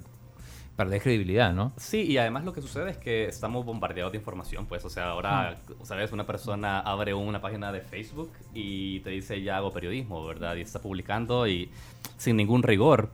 [0.75, 1.71] perdés credibilidad, ¿no?
[1.77, 5.09] Sí, y además lo que sucede es que estamos bombardeados de información, pues, o sea,
[5.11, 6.11] ahora, ¿sabes?
[6.11, 10.55] Una persona abre una página de Facebook y te dice, ya hago periodismo, ¿verdad?
[10.55, 11.69] Y está publicando y
[12.17, 13.09] sin ningún rigor.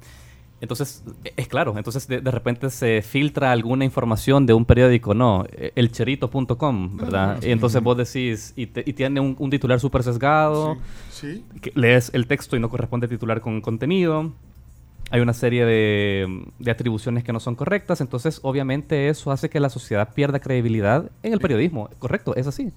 [0.61, 1.05] Entonces,
[1.37, 5.45] es claro, entonces de, de repente se filtra alguna información de un periódico, no,
[5.75, 7.41] elcherito.com, ¿verdad?
[7.43, 10.77] Y entonces vos decís, y, te- y tiene un, un titular súper sesgado,
[11.09, 14.33] Sí, que lees el texto y no corresponde titular con contenido.
[15.11, 19.59] Hay una serie de, de atribuciones que no son correctas, entonces obviamente eso hace que
[19.59, 21.89] la sociedad pierda credibilidad en el periodismo.
[21.99, 22.71] Correcto, es así.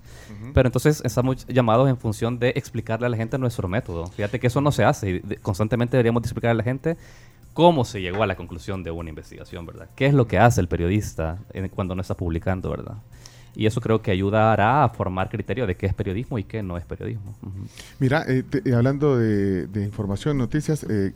[0.55, 4.07] Pero entonces estamos llamados en función de explicarle a la gente nuestro método.
[4.07, 6.97] Fíjate que eso no se hace de- constantemente deberíamos de explicar a la gente
[7.53, 9.89] cómo se llegó a la conclusión de una investigación, ¿verdad?
[9.95, 12.95] ¿Qué es lo que hace el periodista en- cuando no está publicando, ¿verdad?
[13.55, 16.79] Y eso creo que ayudará a formar criterio de qué es periodismo y qué no
[16.79, 17.35] es periodismo.
[17.99, 21.13] Mira, eh, te- eh, hablando de, de información, noticias, eh,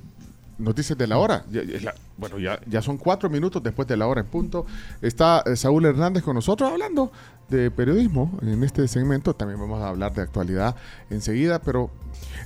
[0.59, 1.45] noticias de la hora.
[1.51, 4.67] Ya- ya- bueno, ya, ya son cuatro minutos después de la hora en punto.
[5.03, 7.13] Está eh, Saúl Hernández con nosotros hablando
[7.49, 9.35] de periodismo en este segmento.
[9.35, 10.75] También vamos a hablar de actualidad
[11.11, 11.91] enseguida, pero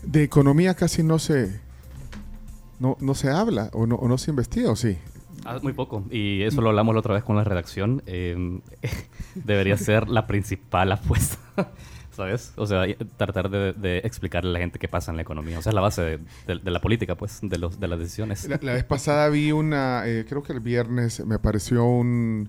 [0.03, 1.61] de economía casi no se
[2.79, 4.97] no, no se habla o no, o no se investiga, ¿o sí?
[5.45, 6.05] Ah, muy poco.
[6.11, 8.03] Y eso lo hablamos la otra vez con la redacción.
[8.07, 8.61] eh,
[9.35, 11.39] debería ser la principal apuesta.
[12.21, 12.53] ¿Sabes?
[12.57, 12.85] O sea,
[13.17, 15.59] tratar de, de explicarle a la gente qué pasa en la economía.
[15.59, 17.99] O sea, es la base de, de- de la política, pues, de, los, de las
[17.99, 18.47] decisiones.
[18.49, 22.49] La, la vez pasada vi una, eh, creo que el viernes me apareció un,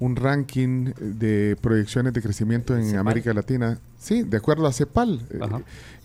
[0.00, 2.98] un ranking de proyecciones de crecimiento en ¿CEPAL?
[3.00, 3.78] América Latina.
[3.98, 5.20] Sí, de acuerdo a CEPAL.
[5.30, 5.38] eh,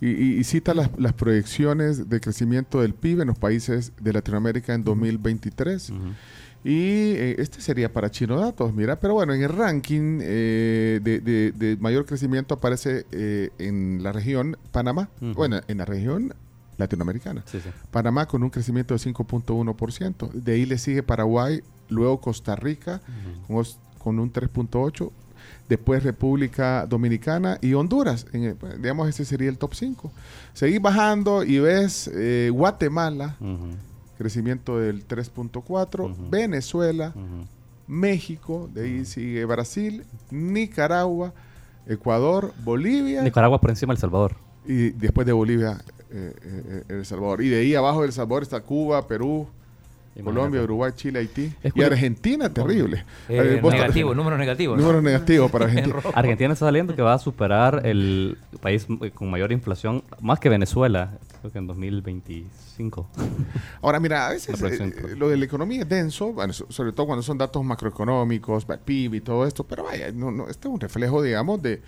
[0.01, 4.73] y, y- cita las, las proyecciones de crecimiento del PIB en los países de Latinoamérica
[4.73, 5.89] en 2023.
[5.89, 5.99] Ujú.
[6.63, 11.19] Y eh, este sería para Chino Datos, mira, pero bueno, en el ranking eh, de,
[11.21, 16.33] de- de mayor crecimiento aparece eh, en la región Panamá, bueno, en la región
[16.77, 17.43] latinoamericana.
[17.45, 17.69] Sí, sí.
[17.91, 20.31] Panamá con un crecimiento de 5.1%.
[20.31, 23.01] De ahí le sigue Paraguay, luego Costa Rica
[23.47, 23.65] con,
[23.97, 25.11] con un 3.8%.
[25.69, 28.25] Después República Dominicana y Honduras.
[28.33, 30.11] En digamos, ese sería el top 5.
[30.53, 33.35] Seguís bajando y ves eh, Guatemala.
[34.19, 36.11] Crecimiento del 3.4%.
[36.11, 36.29] Ujú.
[36.29, 37.47] Venezuela, Ujú.
[37.87, 41.33] México, de ahí sigue Brasil, Nicaragua,
[41.87, 43.23] Ecuador, Bolivia.
[43.23, 44.35] Nicaragua por encima El Salvador.
[44.65, 45.79] Y después de Bolivia,
[46.11, 47.41] eh, eh, El Salvador.
[47.41, 49.47] Y de ahí abajo del Salvador está Cuba, Perú.
[50.23, 51.53] Colombia, Uruguay, Chile, Haití.
[51.73, 51.83] Y.
[51.83, 53.05] Argentina, terrible.
[53.29, 54.75] Eh, Eh, negativo, número negativo.
[54.75, 54.81] ¿no?
[54.81, 55.95] Número negativo para Argentina.
[56.13, 61.17] Argentina está saliendo que va a superar el país con mayor inflación, más que Venezuela,
[61.39, 63.07] creo que en 2025.
[63.81, 67.23] Ahora, mira, a veces eh, lo de la economía es denso, bueno, sobre todo cuando
[67.23, 71.21] son datos macroeconómicos, PIB y todo esto, pero vaya, no, no, este es un reflejo,
[71.21, 71.81] digamos, de,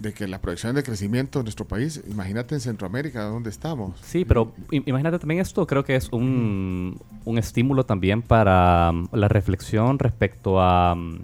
[0.00, 3.98] de que la proyección de crecimiento de nuestro país, imagínate en Centroamérica, donde estamos.
[4.02, 9.06] Sí, pero im- imagínate también esto, creo que es un, un estímulo también para um,
[9.12, 10.92] la reflexión respecto a...
[10.92, 11.18] um,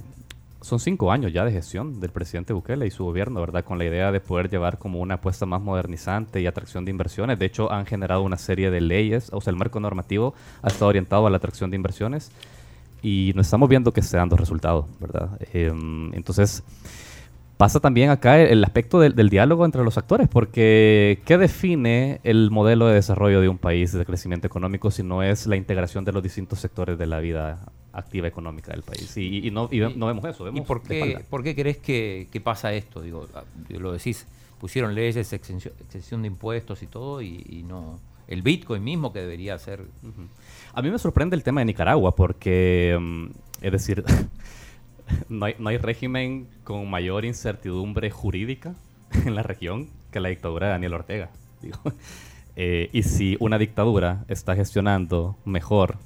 [0.63, 3.65] son cinco años ya de gestión del presidente Bukele y su gobierno, ¿verdad?
[3.65, 7.39] Con la idea de poder llevar como una apuesta más modernizante y atracción de inversiones.
[7.41, 10.87] De hecho, han generado una serie de leyes, o sea, el marco normativo ha estado
[10.89, 12.31] orientado a la atracción de inversiones
[13.03, 15.31] y no estamos viendo que esté dando resultados, ¿verdad?
[15.53, 16.63] Em, entonces,
[17.63, 22.51] pasa también acá el aspecto del, del diálogo entre los actores, porque ¿qué define el
[22.51, 26.11] modelo de desarrollo de un país de crecimiento económico si no es la integración de
[26.11, 29.17] los distintos sectores de la vida activa económica del país?
[29.17, 32.27] Y, y no, y no vemos eso, vemos ¿Y por qué, por qué crees que,
[32.33, 33.01] que pasa esto?
[33.01, 34.27] Digo, ah, lo decís,
[34.59, 38.01] pusieron leyes, exención, de impuestos y todo, y, y no.
[38.27, 39.83] El Bitcoin mismo que debería ser.
[40.03, 40.23] Ujú.
[40.75, 43.27] A mí me sorprende el tema de Nicaragua porque, mm,
[43.61, 44.03] es decir,
[45.29, 48.75] no hay, no hay régimen con mayor incertidumbre jurídica
[49.27, 51.31] en la región que la dictadura de Daniel Ortega.
[52.55, 55.97] Eh, y si una dictadura está gestionando mejor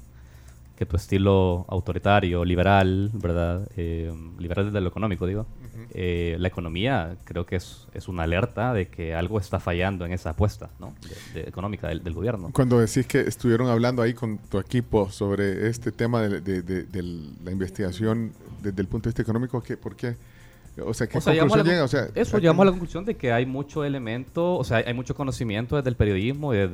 [0.77, 3.67] que tu estilo autoritario, liberal, ¿verdad?
[3.75, 5.45] Eh, liberal desde lo económico, digo.
[5.93, 10.11] eh, la economía creo que es, es una alerta de que algo está fallando en
[10.11, 10.93] esa apuesta ¿no?
[11.33, 12.49] de- de económica del, del gobierno.
[12.53, 16.83] Cuando decís que estuvieron hablando ahí con tu equipo sobre este tema de, de- de-
[16.83, 17.03] de
[17.43, 20.15] la investigación desde el punto de vista económico, ¿qué, ¿por qué?
[20.85, 21.77] O sea, ¿qué O sea, llegamos a conclusión la llegan?
[21.79, 24.63] con- O sea, eso, ¿a llegamos a la conclusión de que hay mucho elemento, o
[24.63, 26.71] sea, hay mucho conocimiento desde el periodismo y desde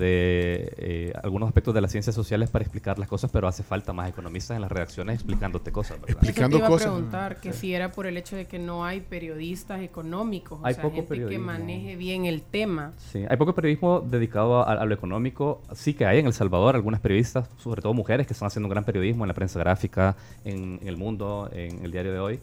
[0.78, 4.10] eh, algunos aspectos de las ciencias sociales para explicar las cosas, pero hace falta más
[4.10, 6.16] economistas en las redacciones explicándote cosas, ¿verdad?
[6.16, 6.88] Expli- explicando Eso te iba cosas.
[6.88, 10.66] a preguntar que si era por el hecho de que no hay periodistas económicos, o
[10.66, 11.46] Hay sea, poco gente que periodismo.
[11.46, 12.94] maneje bien el tema.
[13.12, 15.62] Sí, hay poco periodismo dedicado a, a lo económico.
[15.74, 18.72] Sí que hay en El Salvador algunas periodistas, sobre todo mujeres, que están haciendo un
[18.72, 22.40] gran periodismo en la prensa gráfica, en, en El Mundo, en el diario de hoy.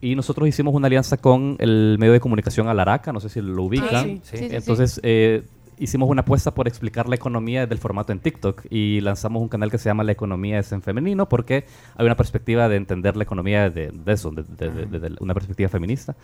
[0.00, 3.62] Y nosotros hicimos una alianza con el medio de comunicación Alaraca, no sé si lo
[3.62, 4.04] ubican.
[4.04, 4.20] sí.
[4.24, 4.36] Sí.
[4.38, 4.56] Sí, sí.
[4.56, 5.42] Entonces, eh,
[5.78, 9.48] hicimos una apuesta por explicar la economía desde el formato en TikTok y lanzamos un
[9.48, 11.64] canal que se llama La economía es en femenino porque
[11.96, 15.34] hay una perspectiva de entender la economía de, de eso, de- de- de- desde una
[15.34, 16.14] perspectiva feminista.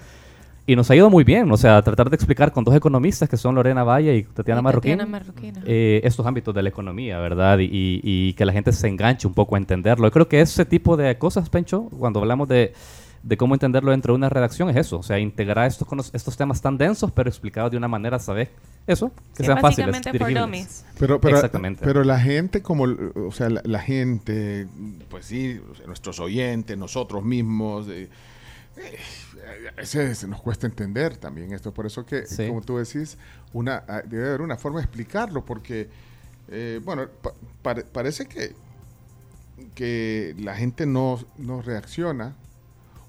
[0.66, 3.36] Y nos ha ido muy bien, o sea, tratar de explicar con dos economistas que
[3.38, 4.90] son Lorena Valle y Tatiana Y Marroquín.
[5.66, 7.58] eh, estos ámbitos de la economía, ¿verdad?
[7.58, 10.06] Y, y- y que la gente se enganche un poco a entenderlo.
[10.06, 12.72] Yo creo que ese tipo de cosas, Pencho, cuando hablamos de,
[13.22, 14.98] de cómo entenderlo dentro de una redacción, es eso.
[14.98, 18.48] O sea, integrar estos, estos temas tan densos, pero explicados de una manera, ¿sabes?
[18.86, 20.00] Eso, que Sí, sean fáciles.
[20.02, 20.84] dirigibles.
[20.98, 21.84] Pero, pero, Exactamente.
[21.84, 24.66] pero la gente, como, o sea, la, la gente,
[25.10, 28.08] pues sí, nuestros oyentes, nosotros mismos, eh,
[28.78, 31.74] eh, a veces nos cuesta entender también esto.
[31.74, 32.48] Por eso que, Sí.
[32.48, 33.18] como tú decís,
[33.52, 35.88] una, ah, debe haber una forma de explicarlo, porque,
[36.48, 38.54] eh, bueno, pa- pare- parece que,
[39.74, 42.34] que la gente no, no reacciona.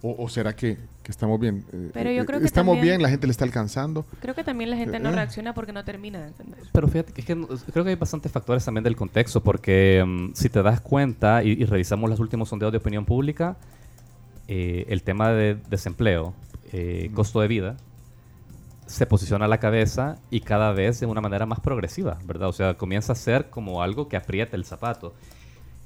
[0.04, 1.64] O, o será que, que estamos bien?
[1.72, 4.04] Eh, Pero yo eh, creo que estamos también- bien, la gente le está alcanzando.
[4.20, 5.12] Creo que también la gente no Eh.
[5.12, 6.60] reacciona porque no termina de entender.
[6.72, 7.26] Pero fíjate que, es
[7.64, 11.44] que creo que hay bastantes factores también del contexto, porque mm, si te das cuenta
[11.44, 13.58] y, y revisamos los últimos sondeos de opinión pública,
[14.48, 16.34] eh, el tema de desempleo,
[16.74, 17.78] eh, costo de vida,
[18.88, 22.50] se posiciona a la cabeza y cada vez de una manera más progresiva, ¿verdad?
[22.50, 25.14] O sea, comienza a ser como algo que aprieta el zapato.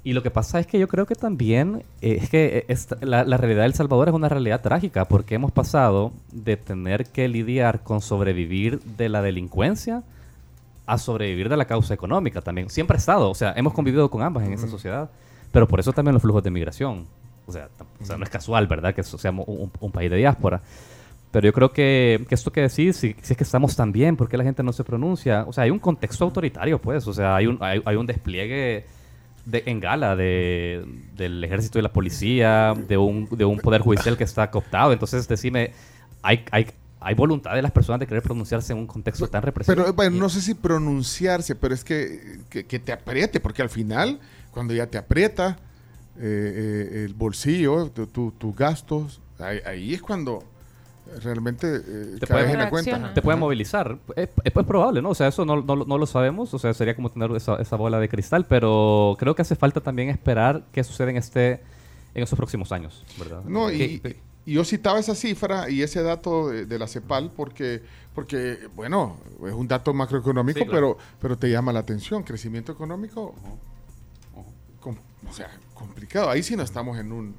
[0.06, 2.96] Y lo que pasa es que yo creo que también eh, es que eh, esta-
[3.00, 7.06] la, la realidad de El Salvador es una realidad trágica porque hemos pasado de tener
[7.06, 10.04] que lidiar con sobrevivir de la delincuencia
[10.86, 12.70] a sobrevivir de la causa económica también.
[12.70, 15.10] Siempre ha estado, o sea, hemos convivido con ambas en esta sociedad,
[15.50, 17.06] pero por eso también los flujos de migración.
[17.48, 17.68] O sea,
[18.00, 18.94] o sea no es casual, ¿verdad?
[18.94, 20.60] Que seamos un, un país de diáspora.
[21.32, 24.16] Pero yo creo que, que esto que decís, si, si es que estamos tan bien,
[24.16, 25.44] ¿por qué la gente no se pronuncia?
[25.48, 27.04] O sea, hay un contexto autoritario, pues.
[27.08, 28.86] O sea, hay un, hay, hay un despliegue
[29.46, 30.84] de, en gala de,
[31.16, 34.92] del ejército y la policía, de un, de un poder judicial que está cooptado.
[34.92, 35.72] Entonces, decime,
[36.22, 36.66] hay, hay,
[37.00, 39.74] hay voluntad de las personas de querer pronunciarse en un contexto tan represivo.
[39.76, 43.70] Pero bueno, no sé si pronunciarse, pero es que, que, que te apriete, porque al
[43.70, 44.18] final,
[44.50, 45.58] cuando ya te aprieta
[46.18, 50.42] eh, eh, el bolsillo, tu- tu- tus gastos, ahí, ahí es cuando
[51.22, 53.14] realmente eh, Te puede- la cuenta.
[53.14, 53.44] Te pueden Ajá.
[53.44, 53.98] movilizar.
[54.16, 55.10] Es, es- es probable, ¿no?
[55.10, 56.52] O sea, eso no, no, no lo sabemos.
[56.54, 58.46] O sea, sería como tener esa, esa bola de cristal.
[58.48, 61.60] Pero creo que hace falta también esperar qué sucede en este
[62.14, 63.42] en estos próximos años, ¿verdad?
[63.44, 64.00] No, y,
[64.46, 67.82] y yo citaba esa cifra y ese dato de, de la CEPAL porque,
[68.14, 70.96] porque, bueno, es un dato macroeconómico, Sí, claro.
[70.96, 72.22] pero, pero te llama la atención.
[72.22, 73.34] Crecimiento económico,
[74.80, 74.96] com-
[75.28, 76.30] o sea, complicado.
[76.30, 77.34] Ahí sí no estamos en un...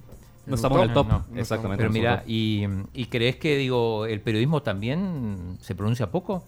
[0.48, 1.08] No estamos en el top.
[1.08, 1.82] No, no Exactamente.
[1.84, 6.44] Pero mira, y, y crees que digo el periodismo también se pronuncia poco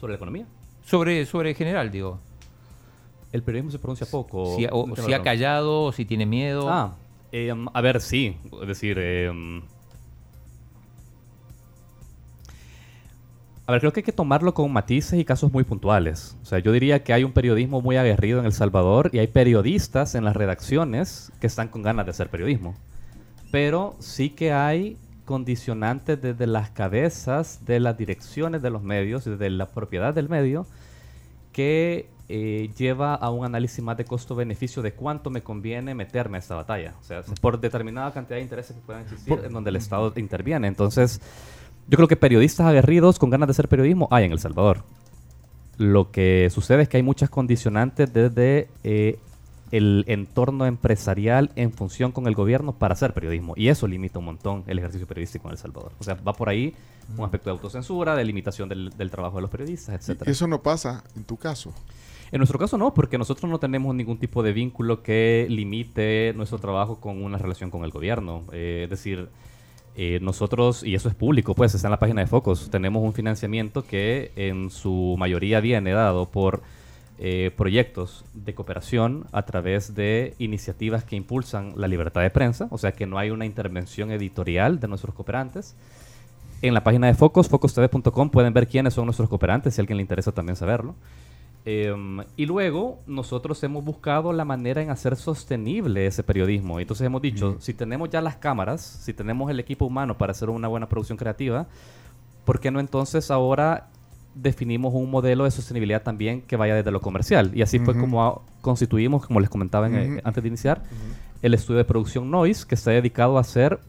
[0.00, 0.46] sobre la economía.
[0.84, 2.18] sobre sobre general, digo.
[3.32, 4.56] El periodismo se pronuncia poco.
[4.56, 6.68] Si, o- si ha callado, o si tiene miedo.
[6.68, 6.94] Ah,
[7.30, 8.36] em, a ver, sí.
[8.60, 9.62] Es decir, em,
[13.66, 16.36] a ver, creo que hay que tomarlo con matices y casos muy puntuales.
[16.42, 19.28] O sea, yo diría que hay un periodismo muy aguerrido en El Salvador y hay
[19.28, 22.74] periodistas en las redacciones que están con ganas de hacer periodismo.
[23.52, 29.48] Pero sí que hay condicionantes desde las cabezas de las direcciones de los medios, desde
[29.50, 30.66] la propiedad del medio,
[31.52, 36.40] que eh, lleva a un análisis más de costo-beneficio de cuánto me conviene meterme a
[36.40, 36.94] esta batalla.
[37.00, 40.12] O sea, por determinada cantidad de intereses que puedan existir Por- en donde el Estado
[40.16, 40.66] interviene.
[40.66, 41.20] Entonces,
[41.88, 44.82] Yo creo que periodistas aguerridos con ganas de hacer periodismo hay en El Salvador.
[45.78, 49.18] Lo que sucede es que hay muchas condicionantes desde eh,
[49.72, 53.54] el entorno empresarial en función con el gobierno para hacer periodismo.
[53.56, 55.92] Y eso limita un montón el ejercicio periodístico en El Salvador.
[55.98, 56.74] O sea, va por ahí
[57.16, 60.30] un aspecto de autocensura, de limitación del, del trabajo de los periodistas, etcétera.
[60.30, 61.72] Eso no pasa en tu caso.
[62.30, 66.58] En nuestro caso no, porque nosotros no tenemos ningún tipo de vínculo que limite nuestro
[66.58, 68.44] trabajo con una relación con el gobierno.
[68.52, 69.28] Eh, es decir,
[69.96, 73.12] eh, nosotros, y eso es público, pues está en la página de Focus, tenemos un
[73.12, 76.62] financiamiento que en su mayoría viene dado por
[77.24, 82.78] eh, proyectos de cooperación a través de iniciativas que impulsan la libertad de prensa, o
[82.78, 85.76] sea que no hay una intervención editorial de nuestros cooperantes.
[86.62, 89.98] En la página de Focus, focustv.com, pueden ver quiénes son nuestros cooperantes, si a alguien
[89.98, 90.96] le interesa también saberlo.
[91.64, 96.80] Em, y luego nosotros hemos buscado la manera en hacer sostenible ese periodismo.
[96.80, 100.50] Entonces hemos dicho, si tenemos ya las cámaras, si tenemos el equipo humano para hacer
[100.50, 101.68] una buena producción creativa,
[102.44, 103.90] ¿por qué no entonces ahora
[104.34, 107.50] definimos un modelo de sostenibilidad también que vaya desde lo comercial?
[107.54, 108.00] Y así fue Ujú.
[108.00, 110.20] como a- constituimos, como les comentaba en, eh, Ujú.
[110.24, 110.82] antes de iniciar,
[111.42, 113.80] el estudio de producción Noise, que está dedicado a hacer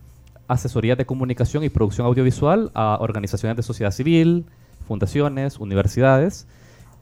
[0.48, 4.44] asesoría de comunicación y producción audiovisual a organizaciones de sociedad civil,
[4.86, 6.46] fundaciones, universidades,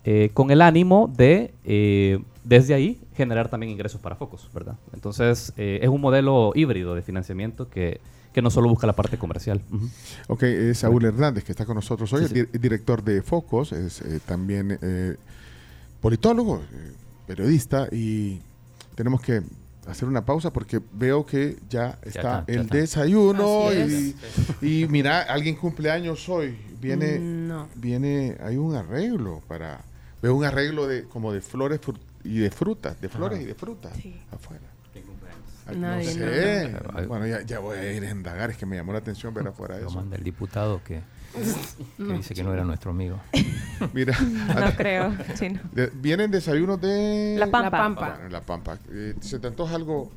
[0.05, 4.75] eh, con el ánimo de, eh, desde ahí, generar también ingresos para Focus, ¿verdad?
[4.93, 8.01] Entonces, eh, es un modelo híbrido de financiamiento que,
[8.33, 9.61] que no solo busca la parte comercial.
[9.71, 9.89] Ujú.
[10.29, 12.39] Ok, es Saúl Hernández que está con nosotros hoy, Sí, sí.
[12.41, 15.17] el di- director de Focos, es eh, también eh,
[16.01, 16.93] politólogo, eh,
[17.27, 18.41] periodista, y
[18.95, 19.43] tenemos que
[19.87, 22.77] hacer una pausa porque veo que ya está, está, ya el está.
[22.77, 24.15] desayuno y,
[24.63, 27.69] y mira, alguien cumpleaños hoy, viene, No.
[27.75, 29.81] viene, hay un arreglo para,
[30.23, 31.81] veo un arreglo de como de flores
[32.25, 34.15] y de frutas, de flores y de frutas Sí.
[34.31, 34.63] afuera.
[35.67, 36.77] Ay, Nadie, no sé.
[37.03, 37.07] no.
[37.09, 39.47] Bueno, ya, ya voy a ir a indagar, es que me llamó la atención ver
[39.47, 39.97] afuera Lo eso.
[39.97, 41.01] manda el diputado que,
[41.97, 43.21] que dice que no era nuestro amigo.
[43.93, 45.13] Mira, No creo.
[45.35, 45.61] sí, no.
[45.73, 47.63] de- vienen desayunos de La Pampa.
[47.63, 48.07] La Pampa.
[48.07, 48.79] Ah, bueno, La Pampa.
[48.91, 50.11] Eh, ¿Se te antoja algo?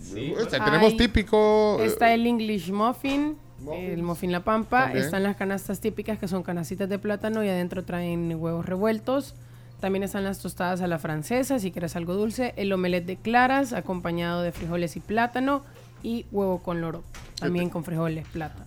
[0.00, 0.32] Sí.
[0.34, 1.78] O sea, tenemos Hay- típico.
[1.80, 3.92] eh, Está el English Muffin, Muffins.
[3.92, 4.84] el Muffin La Pampa.
[4.84, 5.04] También.
[5.04, 9.34] Están las canastas típicas que son canastitas de plátano y adentro traen huevos revueltos.
[9.80, 12.52] También están las tostadas a la francesa, si quieres algo dulce.
[12.56, 15.62] El omelette de claras, acompañado de frijoles y plátano.
[16.02, 17.02] Y huevo con loro,
[17.40, 18.64] también con frijoles, plátano.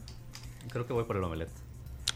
[0.69, 1.60] Creo que voy por el omelette.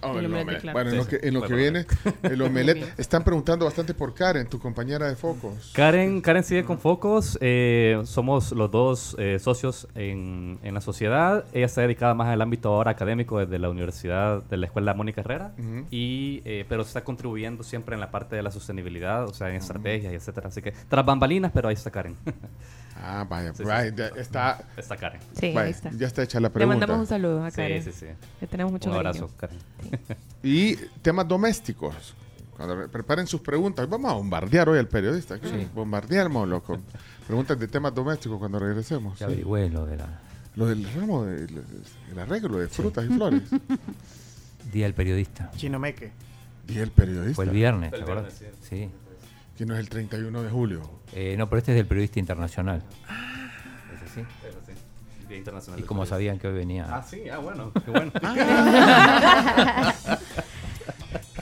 [0.01, 0.71] Oh, el el omelette.
[0.71, 1.85] Bueno, en lo que, en lo que viene,
[2.23, 2.93] el omelette.
[2.99, 5.71] Están preguntando bastante por Karen, tu compañera de focos.
[5.73, 7.37] Karen, Karen sigue con Focos.
[7.41, 11.45] eh, somos los dos eh, socios en, en la sociedad.
[11.53, 15.21] Ella está dedicada más al ámbito ahora académico desde la universidad, de la escuela Mónica
[15.21, 15.53] Herrera.
[15.57, 15.85] Ujú.
[15.91, 19.55] y, eh, pero está contribuyendo siempre en la parte de la sostenibilidad, o sea, en
[19.55, 20.47] estrategias y etcétera.
[20.49, 22.15] Así que tras bambalinas, pero ahí está Karen.
[22.95, 23.63] Ah, vaya, Sí, sí.
[23.65, 24.63] vaya, ya está.
[24.77, 25.19] está Karen.
[25.39, 25.91] Sí, vaya, ahí está.
[25.91, 26.79] Ya está hecha la Le pregunta.
[26.79, 27.83] mandamos un saludo a Sí, Karen.
[27.83, 28.05] sí, sí.
[28.41, 29.09] Le tenemos mucho Un cariño.
[29.25, 29.57] abrazo, Karen.
[30.43, 32.15] Y temas domésticos.
[32.55, 35.37] Cuando re- preparen sus preguntas, vamos a bombardear hoy al periodista.
[35.37, 35.67] Sí.
[35.75, 36.81] Bombardearmoslo con
[37.27, 39.13] preguntas de temas domésticos cuando regresemos.
[39.19, 39.33] Ya sí.
[39.33, 40.21] averigüé lo de la
[40.55, 41.47] Lo del ramo, de-
[42.11, 43.41] el arreglo de frutas y flores.
[44.71, 45.51] Día del Periodista.
[45.57, 46.11] Chinomeque.
[46.67, 48.39] Y el periodista, Fue el viernes, ¿te acuerdas?
[48.39, 48.89] viernes, Sí.
[49.57, 50.81] Que no es el 31 de julio.
[51.13, 52.83] Eh, no, pero este es del Periodista Internacional.
[53.95, 54.21] Ese sí.
[54.47, 54.73] Eso sí.
[55.27, 56.87] Día Internacional Y como sabían que hoy venía.
[56.89, 58.11] Ah, sí, ah, bueno, qué bueno.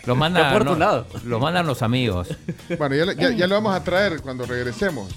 [0.05, 0.65] Lo mandan,
[1.25, 2.27] lo mandan los amigos.
[2.77, 5.09] Bueno, ya, le- ya, ya lo vamos a traer cuando regresemos.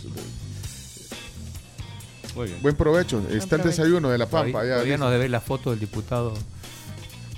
[2.37, 2.63] Muy bien.
[2.63, 3.21] Buen provecho.
[3.31, 4.65] Está el desayuno de la Todavía, Pampa.
[4.67, 4.99] ya todavía dice.
[5.05, 6.35] nos debe la foto del diputado.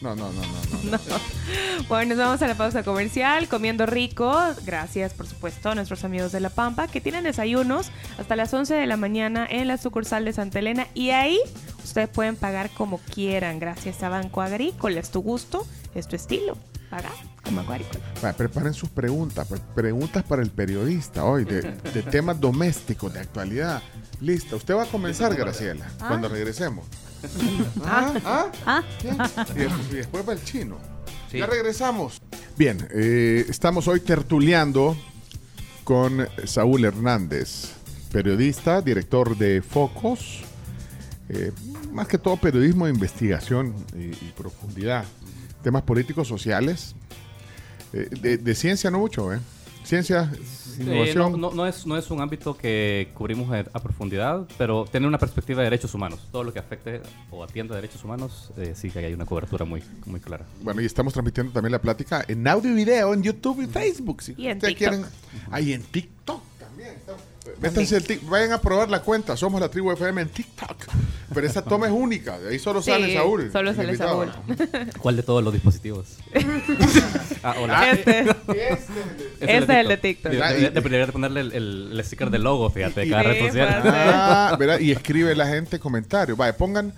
[0.01, 0.91] No, no, no, no.
[0.91, 0.99] no.
[1.89, 4.33] Bueno, nos vamos a la pausa comercial, comiendo rico.
[4.65, 8.75] Gracias, por supuesto, a nuestros amigos de La Pampa que tienen desayunos hasta las 11
[8.75, 10.87] de la mañana en la sucursal de Santa Elena.
[10.95, 11.39] Y ahí
[11.83, 13.59] ustedes pueden pagar como quieran.
[13.59, 15.01] Gracias a Banco Agrícola.
[15.01, 16.57] Es tu gusto, es tu estilo.
[17.45, 17.63] Como
[18.37, 19.47] preparen sus preguntas.
[19.49, 23.83] pre- Preguntas para el periodista hoy de, de temas domésticos, de actualidad.
[24.21, 24.57] Lista.
[24.57, 26.85] Usted va a comenzar, Graciela, cuando regresemos.
[27.85, 28.83] Ah, ah, Ah.
[29.55, 30.79] Y, des- y después va el chino.
[31.31, 31.39] Sí.
[31.39, 32.21] Ya regresamos.
[32.57, 34.97] Bien, eh, estamos hoy tertuleando
[35.85, 37.73] con Saúl Hernández,
[38.13, 40.43] periodista, director de Focos,
[41.29, 41.53] eh,
[41.93, 45.05] más que todo periodismo de investigación y, y profundidad,
[45.69, 46.95] temas políticos, sociales,
[47.93, 49.39] eh, de, de ciencia no mucho, ¿eh?
[49.85, 50.31] Ciencia,
[50.81, 54.85] Eh, no, no- no es, no es un ámbito que cubrimos a, a profundidad, pero
[54.87, 56.27] tener una perspectiva de derechos humanos.
[56.33, 59.83] Todo lo que afecte o atienda derechos humanos, eh, sí que hay una cobertura muy,
[60.07, 60.47] muy clara.
[60.63, 64.23] Bueno, y estamos transmitiendo también la plática en audio y video en YouTube y Facebook.
[64.23, 64.95] Si Y en ustedes TikTok.
[64.95, 65.07] quieren.
[65.51, 66.91] Ahí en TikTok también.
[66.97, 67.21] estamos.
[67.61, 69.37] Métanse el tic- vayan a probar la cuenta.
[69.37, 70.77] Somos la tribu FM en TikTok.
[71.35, 72.39] pero esa toma es única.
[72.39, 73.51] De ahí solo Sí, sale Saúl.
[73.53, 74.25] solo sale invitado.
[74.27, 74.33] Saúl.
[75.01, 76.07] ¿Cuál de todos los dispositivos?
[77.43, 77.91] ah, hola.
[77.91, 78.29] Este, Ese
[79.41, 80.33] este es el de TikTok.
[80.33, 83.83] Debería de ponerle el, el- el sticker del logo, fíjate, de cada Sí, red social.
[83.87, 84.79] Ah, ¿verdad?
[84.81, 86.37] Y escribe la gente comentarios.
[86.39, 86.93] Vaya, pongan,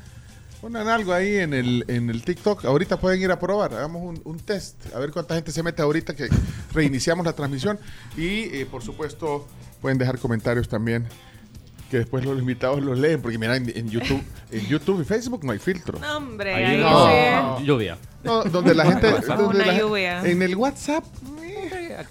[0.60, 2.64] pongan algo ahí en el, en el TikTok.
[2.64, 3.74] Ahorita pueden ir a probar.
[3.74, 4.76] Hagamos un, un test.
[4.94, 6.28] A ver cuánta gente se mete ahorita que
[6.72, 7.78] reiniciamos la transmisión.
[8.16, 9.46] Y, eh, por supuesto,
[9.80, 11.06] pueden dejar comentarios también.
[11.90, 13.20] Que después los invitados los leen.
[13.20, 15.98] Porque mira, en, en YouTube, en YouTube y Facebook no hay filtro.
[15.98, 17.58] No, hombre, Ahí ahí no.
[17.58, 17.64] sí.
[17.64, 17.98] Lluvia.
[18.22, 19.10] No, donde la gente.
[19.26, 20.28] Donde Una la.
[20.28, 21.04] En el WhatsApp.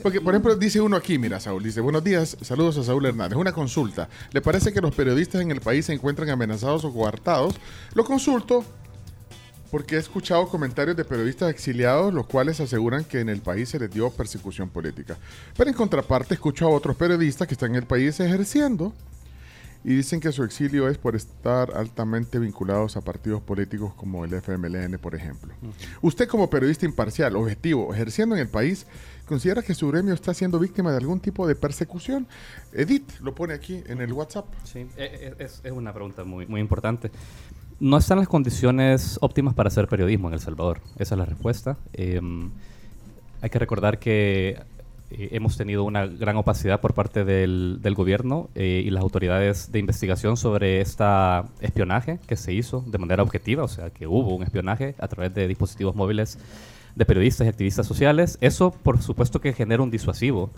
[0.02, 3.38] Porque, por ejemplo, dice uno aquí, mira, Saúl, dice, buenos días, saludos a Saúl Hernández.
[3.38, 4.10] Una consulta.
[4.32, 7.56] ¿Le parece que los periodistas en el país se encuentran amenazados o coartados?
[7.94, 8.64] Lo consulto
[9.72, 13.80] porque he escuchado comentarios de periodistas exiliados, los cuales aseguran que en el país se
[13.80, 15.18] les dio persecución política.
[15.56, 18.94] Pero en contraparte, escucho a otros periodistas que están en el país ejerciendo
[19.84, 24.34] y dicen que su exilio es por estar altamente vinculados a partidos políticos como el
[24.34, 25.54] FMLN, por ejemplo.
[26.02, 28.86] Usted como periodista imparcial, objetivo, ejerciendo en el país,
[29.30, 32.26] ¿considera que su gremio está siendo víctima de algún tipo de persecución?
[32.74, 34.46] Edith lo pone aquí en el WhatsApp.
[34.64, 37.12] Sí, e- e- es, una pregunta muy, importante.
[37.80, 40.82] No están las condiciones óptimas para hacer periodismo en El Salvador.
[40.98, 41.78] Esa es la respuesta.
[41.94, 42.50] Em,
[43.42, 44.58] hay que recordar que
[45.12, 49.78] eh, hemos tenido una gran opacidad por parte del, gobierno eh, y las autoridades de
[49.78, 54.42] investigación sobre esta espionaje que se hizo de manera objetiva, o sea, que hubo un
[54.42, 56.40] espionaje a través de dispositivos móviles
[56.96, 58.38] de periodistas y activistas sociales.
[58.42, 60.50] Eso, por supuesto, que genera un disuasivo.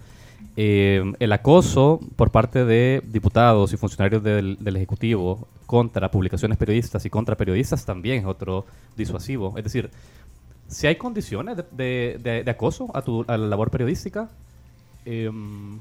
[0.58, 7.06] Eh, el acoso por parte de diputados y funcionarios del, del Ejecutivo contra publicaciones periodistas
[7.06, 8.66] y contra periodistas también es otro
[8.98, 9.54] disuasivo.
[9.58, 9.90] Es decir,
[10.68, 14.30] si hay condiciones de, de- de- de acoso a, tu, a la labor periodística,
[15.06, 15.80] em,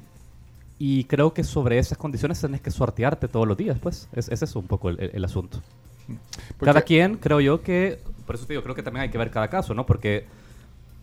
[0.78, 4.08] y creo que sobre esas condiciones tenés que sortearte todos los días, pues.
[4.12, 5.60] Es, ese es un poco el, el- el asunto.
[6.58, 9.18] Porque- Cada quien, creo yo que, por eso te digo, creo que también hay que
[9.18, 9.84] ver cada caso, ¿no?
[9.86, 10.26] Porque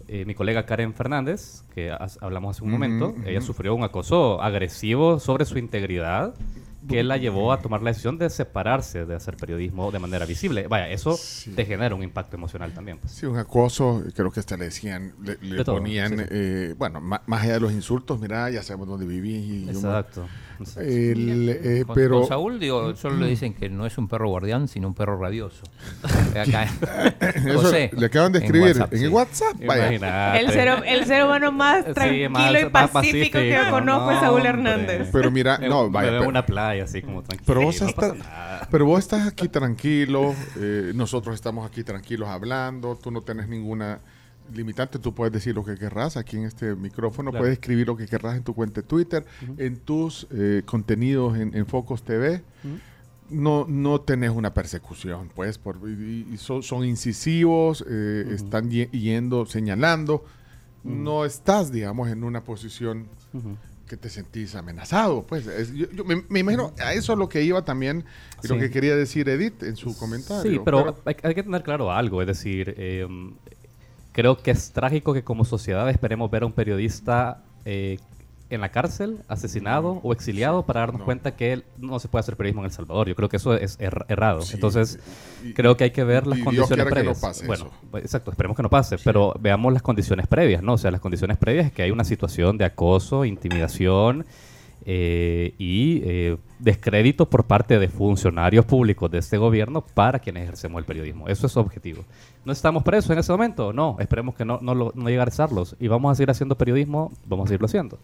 [0.08, 1.92] eh, mi colega Karen Fernández, que
[2.22, 3.24] hablamos hace un momento, ujú.
[3.28, 6.34] ella sufrió un acoso agresivo sobre su integridad
[6.88, 10.68] que la llevó a tomar la decisión de separarse de hacer periodismo de manera visible.
[10.70, 11.52] Vaya, eso Sí.
[11.52, 12.98] te genera un impacto emocional también.
[13.00, 13.12] Pues.
[13.12, 16.24] Sí, un acoso, creo que hasta le decían, le, le De todo, ponían, sí, sí.
[16.30, 19.44] eh, bueno, más allá de los insultos, mira, ya sabemos dónde vivís.
[19.44, 20.22] Y yo me- Exacto.
[20.22, 20.28] exacto.
[20.78, 24.30] El, eh, Con, pero con Saúl, digo, solo le dicen que no es un perro
[24.30, 25.64] guardián, sino un perro rabioso.
[26.32, 26.64] Acá,
[27.46, 29.08] eso José, le acaban de en escribir en, WhatsApp, el sí.
[29.08, 29.56] WhatsApp.
[29.66, 30.38] Vaya.
[30.40, 34.16] El ser, el ser humano más Sí, tranquilo más- y pacífico que pacífico, conozco es
[34.16, 34.50] no, Saúl hombre.
[34.50, 35.10] Hernández.
[35.12, 36.10] Pero mira, Me- no, vaya.
[36.10, 37.44] en pero- una playa así como tranquilo.
[37.48, 38.14] Pero vos, no estás,
[38.72, 44.00] pero vos estás aquí tranquilo, eh, nosotros estamos aquí tranquilos hablando, tú no tenés ninguna
[44.54, 47.44] limitante, tú puedes decir lo que querrás aquí en este micrófono, Claro.
[47.44, 49.26] puedes escribir lo que querrás en tu cuenta de Twitter,
[49.58, 52.44] en tus eh, contenidos en, en Focus TV.
[53.30, 58.90] No, no tenés una persecución, pues, por, y, y son, son incisivos, eh, están ye-
[58.92, 60.24] yendo, señalando.
[60.84, 63.08] No estás, digamos, en una posición
[63.86, 65.24] que te sentís amenazado.
[65.24, 68.06] Pues Es- yo, yo me, me imagino a eso es lo que iba también
[68.44, 68.62] y lo Sí.
[68.62, 70.50] que quería decir Edith en su comentario.
[70.50, 73.06] Sí, pero, Hay, hay que tener claro algo, es decir, eh,
[74.18, 78.00] creo que es trágico que como sociedad esperemos ver a un periodista eh,
[78.50, 81.06] en la cárcel, asesinado o exiliado para darnos no.
[81.06, 83.08] cuenta que no se puede hacer periodismo en El Salvador.
[83.10, 84.42] Yo creo que eso es erra- errado.
[84.42, 84.98] Sí, Entonces,
[85.44, 87.20] y- creo que hay que ver las condiciones no previas.
[87.20, 87.74] pase bueno, eso.
[87.92, 90.74] pues, exacto, esperemos que no pase, pero veamos las condiciones previas, ¿no?
[90.74, 94.26] O sea, las condiciones previas es que hay una situación de acoso, intimidación
[94.90, 100.80] eh, y eh, descrédito por parte de funcionarios públicos de este gobierno para quienes ejercemos
[100.80, 101.28] el periodismo.
[101.28, 102.04] Eso es objetivo.
[102.46, 103.74] ¿No estamos presos en ese momento?
[103.74, 105.76] No, esperemos que no, no, lo- no llegar a estarlos.
[105.80, 108.00] Y vamos a seguir haciendo periodismo, vamos a seguirlo haciendo.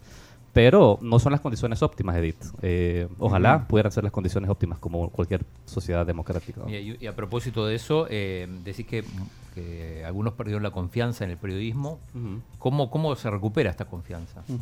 [0.52, 2.44] Pero no son las condiciones óptimas, Edith.
[2.62, 6.60] Eh, ojalá pudieran ser las condiciones óptimas como cualquier sociedad democrática.
[6.68, 9.02] Y, y- y a propósito de eso, eh, decís que,
[9.54, 11.98] que algunos perdieron la confianza en el periodismo.
[12.14, 12.40] Ujú.
[12.58, 14.44] ¿Cómo, ¿Cómo se recupera esta confianza?
[14.46, 14.54] Yo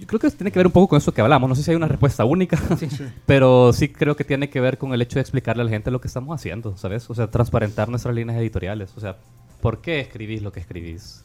[0.00, 1.48] creo que tiene que ver un poco con eso que hablamos.
[1.48, 2.58] No sé si hay una respuesta única,
[3.26, 5.90] pero sí creo que tiene que ver con el hecho de explicarle a la gente
[5.90, 7.08] lo que estamos haciendo, ¿sabes?
[7.10, 8.92] O sea, transparentar nuestras líneas editoriales.
[8.96, 9.16] O sea,
[9.60, 11.24] ¿por qué escribís lo que escribís?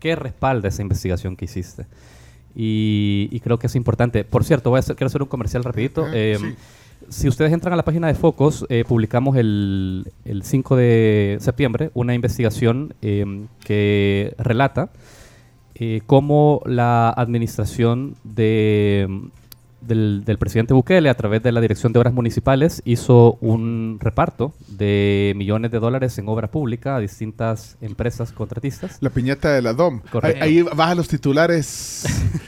[0.00, 1.86] ¿Qué respalda esa investigación que hiciste?
[2.54, 4.24] Y, y creo que es importante.
[4.24, 6.04] Por cierto, voy a hacer- quiero hacer un comercial rapidito.
[6.06, 6.54] Ah, Eh, sí.
[7.10, 11.90] Si ustedes entran a la página de Focus, eh, publicamos el, el 5 de septiembre
[11.92, 14.88] una investigación eh, que relata
[15.78, 19.06] eh, cómo la administración de,
[19.82, 24.54] del, del presidente Bukele, a través de la Dirección de Obras Municipales, hizo un reparto
[24.68, 28.96] de millones de dólares en obra pública a distintas empresas contratistas.
[29.00, 29.96] La piñata de la DOM.
[30.02, 30.44] Ahí, Correcto.
[30.44, 32.04] ahí baja los titulares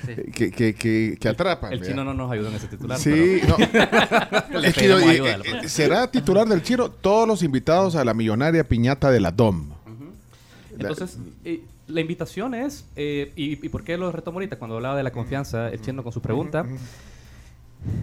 [0.35, 1.72] que, que, que, que atrapan.
[1.74, 2.99] El chino no nos ayuda en ese titular.
[2.99, 3.57] Sí, no.
[3.59, 5.37] pero le Es que eh, ayuda.
[5.62, 9.68] eh, será titular del chino todos los invitados a la millonaria piñata de la DOM.
[10.79, 14.97] Entonces, eh, la invitación es, eh, y, y por qué lo retomo ahorita cuando hablaba
[14.97, 16.64] de la confianza, el chino con su pregunta,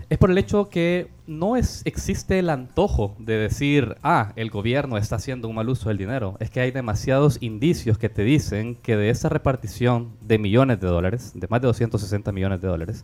[0.09, 4.97] es por el hecho que no es, existe el antojo de decir, ah, el gobierno
[4.97, 6.37] está haciendo un mal uso del dinero.
[6.39, 10.87] Es que hay demasiados indicios que te dicen que de esa repartición de millones de
[10.87, 13.03] dólares, de más de 260 millones de dólares,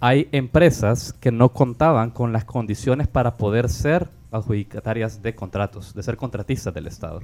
[0.00, 6.02] hay empresas que no contaban con las condiciones para poder ser adjudicatarias de contratos, de
[6.02, 7.20] ser contratistas del Estado.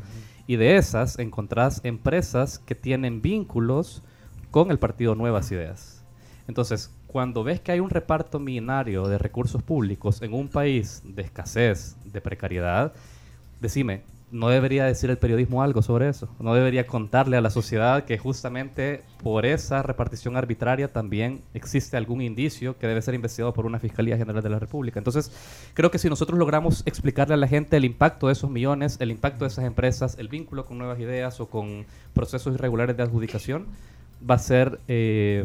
[0.46, 4.02] Y de esas encontrás empresas que tienen vínculos
[4.50, 6.04] con el partido Nuevas Ideas.
[6.46, 11.22] Entonces, cuando ves que hay un reparto millonario de recursos públicos en un país de
[11.22, 12.92] escasez, de precariedad,
[13.60, 16.28] decime, ¿no debería decir el periodismo algo sobre eso?
[16.38, 22.20] ¿No debería contarle a la sociedad que justamente por esa repartición arbitraria también existe algún
[22.20, 24.98] indicio que debe ser investigado por una Fiscalía General de la República?
[24.98, 25.32] Entonces,
[25.74, 29.10] creo que si nosotros logramos explicarle a la gente el impacto de esos millones, el
[29.10, 33.66] impacto de esas empresas, el vínculo con nuevas ideas o con procesos irregulares de adjudicación,
[34.28, 35.44] va a ser eh,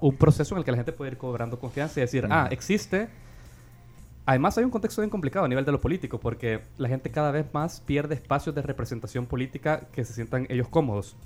[0.00, 3.08] un proceso en el que la gente puede ir cobrando confianza y decir, ah, existe.
[4.30, 7.32] Además hay un contexto bien complicado a nivel de lo político porque la gente cada
[7.32, 11.16] vez más pierde espacios de representación política que se sientan ellos cómodos.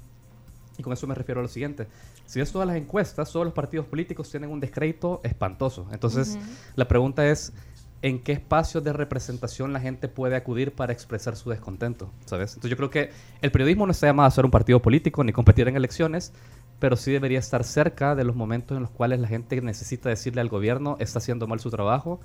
[0.78, 1.86] Y con eso me refiero a lo siguiente.
[2.24, 5.86] Si ves todas las encuestas, todos los partidos políticos tienen un descrédito espantoso.
[5.92, 6.38] Entonces,
[6.76, 7.52] la pregunta es,
[8.00, 12.10] ¿en qué espacios de representación la gente puede acudir para expresar su descontento?
[12.24, 12.52] ¿Sabes?
[12.54, 13.10] Entonces yo creo que
[13.42, 16.32] el periodismo no está llamado a ser un partido político ni competir en elecciones,
[16.78, 20.40] pero sí debería estar cerca de los momentos en los cuales la gente necesita decirle
[20.40, 22.18] al gobierno, está haciendo mal su trabajo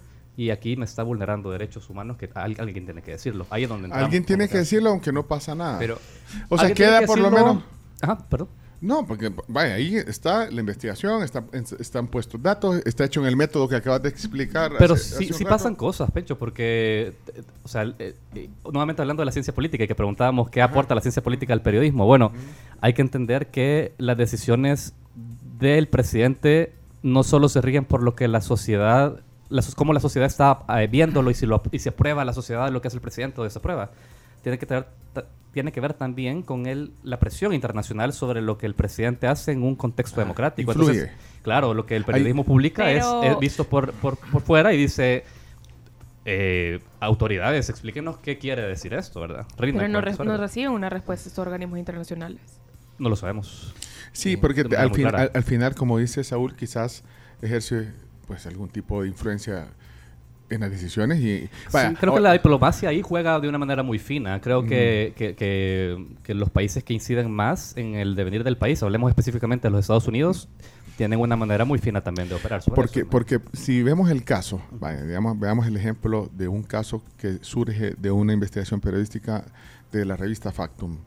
[0.44, 3.46] y aquí me está vulnerando derechos humanos que al- alguien tiene que decirlo.
[3.50, 5.78] Ahí es donde entramos Alguien tiene que decirlo aunque no pasa nada.
[5.80, 6.00] Pero
[6.48, 7.64] o sea, queda que por lo menos...
[8.02, 8.48] Ajá, perdón.
[8.82, 11.44] No, porque vaya, ahí está la investigación, está-
[11.80, 14.72] están puestos datos, está hecho en el método que acabas de explicar.
[14.80, 19.02] Pero hace- sí, hace sí pasan cosas, Pecho, porque, eh, o sea, eh, eh, nuevamente
[19.02, 22.06] hablando de la ciencia política y que preguntábamos qué aporta la ciencia política al periodismo.
[22.06, 22.32] Bueno,
[22.80, 24.94] hay que entender que las decisiones
[25.60, 26.72] del presidente
[27.04, 29.20] no solo se rigen por lo que la sociedad,
[29.50, 32.70] la, cómo la sociedad está eh, viéndolo y si, lo, y si aprueba la sociedad
[32.72, 33.92] lo que hace el presidente o desaprueba.
[34.42, 34.86] Tiene que, tener,
[35.52, 39.52] tiene que ver también con el, la presión internacional sobre lo que el presidente hace
[39.52, 40.72] en un contexto democrático.
[40.72, 41.00] influye.
[41.02, 44.72] Entonces, claro, lo que el periodismo publica Pero- es, es visto por, por, por fuera
[44.74, 45.26] y dice,
[46.26, 49.46] eh, autoridades, explíquenos qué quiere decir esto, ¿verdad?
[49.58, 52.42] Pero no, re- no reciben una respuesta estos organismos internacionales.
[52.98, 53.74] No lo sabemos.
[54.12, 57.04] Sí, porque al, fin- al, al final, como dice Saúl, quizás
[57.42, 57.94] ejerce
[58.30, 59.70] pues algún tipo de influencia
[60.52, 63.82] en las decisiones y vaya, Sí, creo que la diplomacia ahí juega de una manera
[63.82, 64.40] muy fina.
[64.40, 68.82] Creo que, que, que- que los países que inciden más en el devenir del país,
[68.84, 70.48] hablemos específicamente de los Estados Unidos,
[70.96, 72.62] tienen una manera muy fina también de operar.
[72.62, 73.10] sobre Porque, eso, ¿no?
[73.10, 77.96] porque si vemos el caso, vaya, digamos, veamos el ejemplo de un caso que surge
[77.98, 79.44] de una investigación periodística
[79.92, 80.98] de la revista Factum,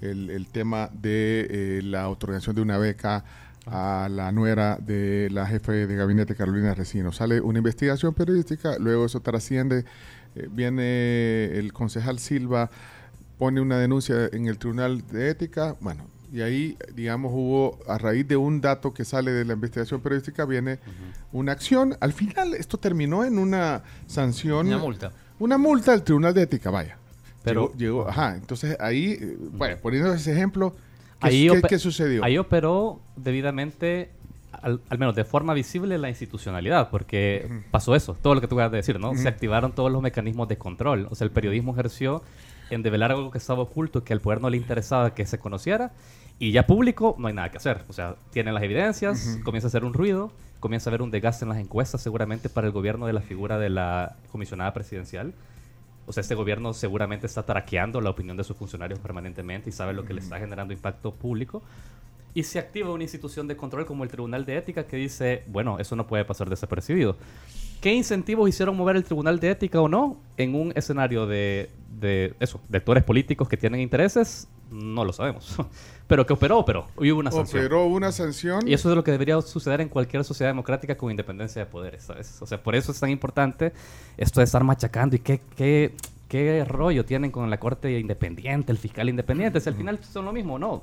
[0.00, 3.24] el, el tema de eh, la otorgación de una beca
[3.70, 7.12] a la nuera de la jefe de gabinete Carolina Recino.
[7.12, 9.84] Sale una investigación periodística, luego eso trasciende,
[10.34, 12.70] eh, viene el concejal Silva,
[13.38, 18.26] pone una denuncia en el Tribunal de Ética, bueno, y ahí, digamos, hubo, a raíz
[18.28, 20.78] de un dato que sale de la investigación periodística, viene
[21.32, 21.96] una acción.
[22.00, 24.66] Al final, esto terminó en una sanción.
[24.66, 25.12] Una multa.
[25.38, 26.98] Una multa del Tribunal de Ética, vaya.
[27.44, 30.76] Pero- llegó, llegó- ajá, entonces ahí, eh, bueno, poniendo ese ejemplo,
[31.20, 32.24] ¿qué, Ahí qué- qué sucedió?
[32.24, 34.10] Ahí operó debidamente,
[34.52, 38.54] al, al menos de forma visible, la institucionalidad, porque pasó eso, todo lo que tú
[38.56, 39.14] acabas de decir, ¿no?
[39.14, 41.06] Se activaron todos los mecanismos de control.
[41.10, 42.22] O sea, el periodismo ejerció
[42.70, 45.92] en develar algo que estaba oculto, que al poder no le interesaba que se conociera,
[46.38, 47.82] y ya público no hay nada que hacer.
[47.88, 51.44] O sea, tienen las evidencias, comienza a hacer un ruido, comienza a haber un desgaste
[51.44, 55.32] en las encuestas seguramente para el gobierno de la figura de la comisionada presidencial.
[56.08, 59.92] O sea, este gobierno seguramente está traqueando la opinión de sus funcionarios permanentemente y sabe
[59.92, 61.62] lo que le está generando impacto público.
[62.32, 65.78] Y se activa una institución de control como el Tribunal de Ética que dice, bueno,
[65.78, 67.16] eso no puede pasar desapercibido.
[67.82, 72.34] ¿Qué incentivos hicieron mover el Tribunal de Ética o no en un escenario de, de
[72.40, 74.48] eso, de actores políticos que tienen intereses?
[74.70, 75.56] No lo sabemos.
[76.06, 76.86] Pero que operó, operó.
[77.00, 77.60] Y hubo una sanción.
[77.62, 78.66] Operó una sanción.
[78.66, 82.04] Y eso es lo que debería suceder en cualquier sociedad democrática con independencia de poderes,
[82.04, 82.40] ¿sabes?
[82.40, 83.72] O sea, por eso es tan importante
[84.16, 85.94] esto de estar machacando y qué, qué,
[86.28, 89.60] qué rollo tienen con la corte independiente, el fiscal independiente.
[89.60, 90.82] Si al final son lo mismo, no.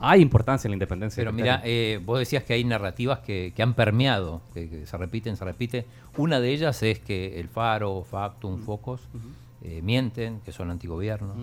[0.00, 1.20] hay importancia en la independencia.
[1.20, 4.96] Pero mira, eh, vos decías que hay narrativas que, que han permeado, que, que se
[4.96, 5.84] repiten, se repite.
[6.16, 9.02] Una de ellas es que el Faro, Factum, Focos
[9.62, 11.34] eh, mienten, que son antigobierno.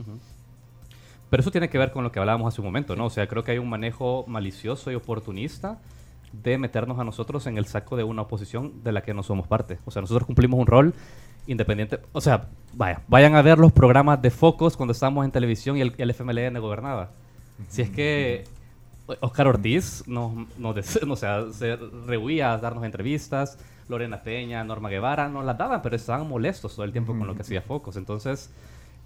[1.31, 3.05] Pero eso tiene que ver con lo que hablábamos hace un momento, ¿no?
[3.05, 5.79] O sea, creo que hay un manejo malicioso y oportunista
[6.33, 9.47] de meternos a nosotros en el saco de una oposición de la que no somos
[9.47, 9.79] parte.
[9.85, 10.93] O sea, nosotros cumplimos un rol
[11.47, 12.01] independiente.
[12.11, 15.81] O sea, vaya, vayan a ver los programas de Focos cuando estábamos en televisión y
[15.81, 17.11] el, el FMLN gobernaba.
[17.69, 18.43] Si es que
[19.21, 23.57] Oscar Ortiz nos, nos o sea, se rehuía a darnos entrevistas,
[23.87, 27.35] Lorena Peña, Norma Guevara, nos las daban, pero estaban molestos todo el tiempo con lo
[27.35, 27.95] que hacía Focos.
[27.95, 28.49] Entonces,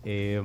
[0.04, 0.42] eh,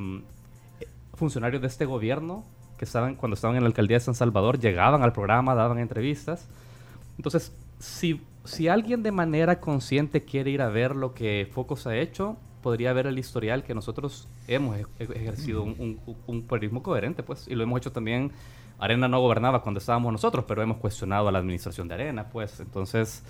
[1.21, 2.43] funcionarios de este gobierno
[2.79, 6.49] que estaban cuando estaban en la alcaldía de San Salvador llegaban al programa, daban entrevistas.
[7.17, 11.97] Entonces, si, si alguien de manera consciente quiere ir a ver lo que Focos ha
[11.97, 16.83] hecho, podría ver el historial que nosotros hemos ej- ej- ejercido un, un- un periodismo
[16.83, 18.33] coherente, pues, y lo hemos hecho también.
[18.79, 22.61] Arena no gobernaba cuando estábamos nosotros, pero hemos cuestionado a la administración de Arena, pues,
[22.61, 23.23] entonces,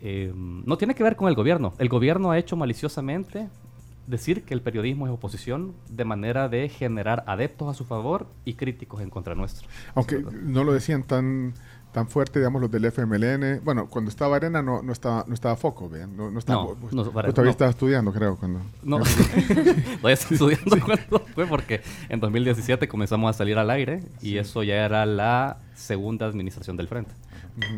[0.00, 1.74] eh, no tiene que ver con el gobierno.
[1.78, 3.48] El gobierno ha hecho maliciosamente
[4.08, 8.54] decir que el periodismo es oposición de manera de generar adeptos a su favor y
[8.54, 9.68] críticos en contra nuestro.
[9.94, 11.54] Aunque no lo decían tan
[11.92, 13.64] tan fuerte, digamos, los del FMLN.
[13.64, 16.16] Bueno, cuando estaba Arena no, no estaba no estaba foco, vean.
[16.16, 16.62] No, no estaba.
[16.62, 18.60] No, vos- no, vos todavía estaba estudiando, creo, cuando.
[18.82, 18.98] No,
[20.00, 24.62] todavía estoy estudiando cuándo fue porque en 2017 comenzamos a salir al aire y eso
[24.62, 27.12] ya era la segunda administración del frente.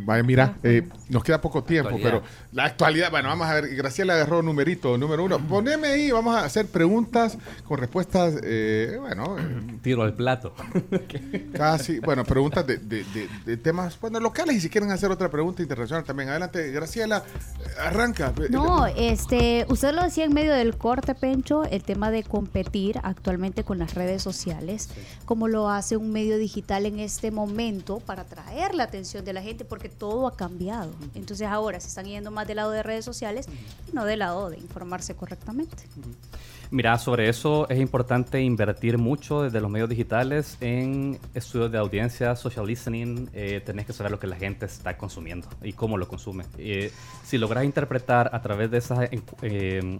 [0.04, 2.20] Vaya, mira, eh, nos queda poco tiempo, Actualidad.
[2.20, 5.38] pero la actualidad, bueno, vamos a ver, Graciela agarró numerito, número uno.
[5.38, 10.54] Poneme ahí, vamos a hacer preguntas con respuestas, eh, bueno, eh, Tiro al plato.
[11.54, 15.30] casi, bueno, preguntas de, de- de- de temas, bueno, locales y si quieren hacer otra
[15.30, 16.28] pregunta internacional también.
[16.28, 17.22] Adelante, Graciela,
[17.60, 18.32] eh, arranca.
[18.50, 23.64] No, este, usted lo decía en medio del corte, Pencho, el tema de competir actualmente
[23.64, 24.90] con las redes sociales,
[25.24, 29.42] como lo hace un medio digital en este momento para atraer la atención de la
[29.42, 30.90] gente, porque todo ha cambiado.
[31.14, 33.46] Entonces ahora se están yendo más del lado de redes sociales
[33.90, 35.84] y no del lado de informarse correctamente.
[36.72, 42.36] Mira, sobre eso es importante invertir mucho desde los medios digitales en estudios de audiencia,
[42.36, 43.28] social listening.
[43.32, 46.44] eh, tenés que saber lo que la gente está consumiendo y cómo lo consume.
[46.58, 46.92] Eh,
[47.24, 48.98] si logras interpretar a través de esos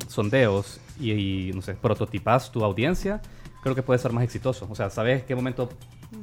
[0.08, 3.20] sondeos y, y, no sé, prototipas tu audiencia,
[3.62, 4.68] creo que puede ser más exitoso.
[4.70, 5.70] O sea, sabes qué momento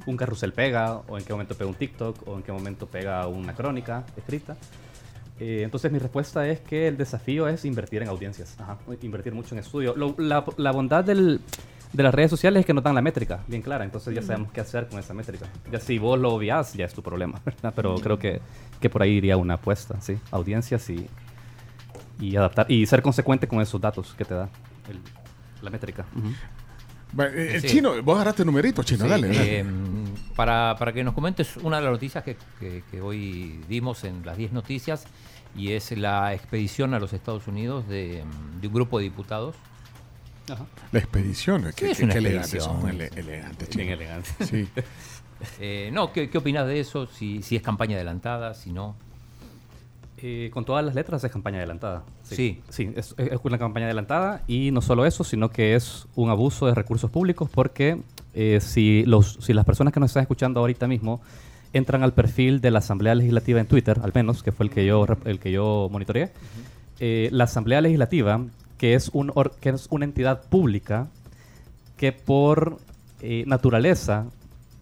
[0.05, 3.25] un carrusel pega, o en qué momento pega un TikTok, o en qué momento pega
[3.27, 4.57] una crónica escrita.
[5.39, 9.53] Eh, entonces mi respuesta es que el desafío es invertir en audiencias, Ajá, invertir mucho
[9.55, 9.93] en estudio.
[9.95, 11.39] Lo- la, la bondad del-
[11.93, 14.51] de las redes sociales es que nos dan la métrica bien clara, entonces ya sabemos
[14.51, 15.45] qué hacer con esa métrica.
[15.71, 17.71] Ya si vos lo obviás, ya es tu problema, ¿verdad?
[17.75, 18.41] Pero creo que,
[18.81, 20.17] que por ahí iría una apuesta, ¿sí?
[20.31, 21.07] Audiencias y,
[22.19, 24.49] y adaptar, y ser consecuente con esos datos que te da
[24.89, 24.99] el-
[25.61, 26.05] la métrica.
[26.13, 26.66] Bueno, eh,
[27.33, 27.67] el Sí.
[27.67, 29.27] chino, vos agarraste numerito, chino, Sí, dale.
[29.27, 29.59] dale.
[29.59, 29.65] eh,
[30.35, 34.25] para, para que nos comentes una de las noticias que, que- que hoy dimos en
[34.25, 35.05] las 10 noticias
[35.55, 38.23] y es la expedición a los Estados Unidos de,
[38.61, 39.55] de un grupo de diputados.
[40.91, 42.81] La expedición, eh, qué, es qué- una elegante, expedición.
[42.81, 43.83] son ele- elegantes, chino.
[43.83, 44.29] Bien elegante.
[44.45, 44.67] Sí.
[45.59, 47.05] Eh, no, ¿qué, qué opinas de eso?
[47.05, 48.95] Si, si es campaña adelantada, si no.
[50.19, 52.03] Eh, con todas las letras es campaña adelantada.
[52.23, 52.61] Sí.
[52.69, 56.65] Sí, es, es una campaña adelantada y no solo eso, sino que es un abuso
[56.65, 58.01] de recursos públicos porque
[58.33, 61.21] eh, si, los, si las personas que nos están escuchando ahorita mismo
[61.73, 64.85] entran al perfil de la Asamblea Legislativa en Twitter, al menos, que fue el que
[64.87, 66.31] yo, el que yo monitoreé,
[66.99, 68.43] eh, la Asamblea Legislativa,
[68.79, 71.09] que es, un or- que es una entidad pública
[71.95, 72.77] que por
[73.21, 74.25] eh, naturaleza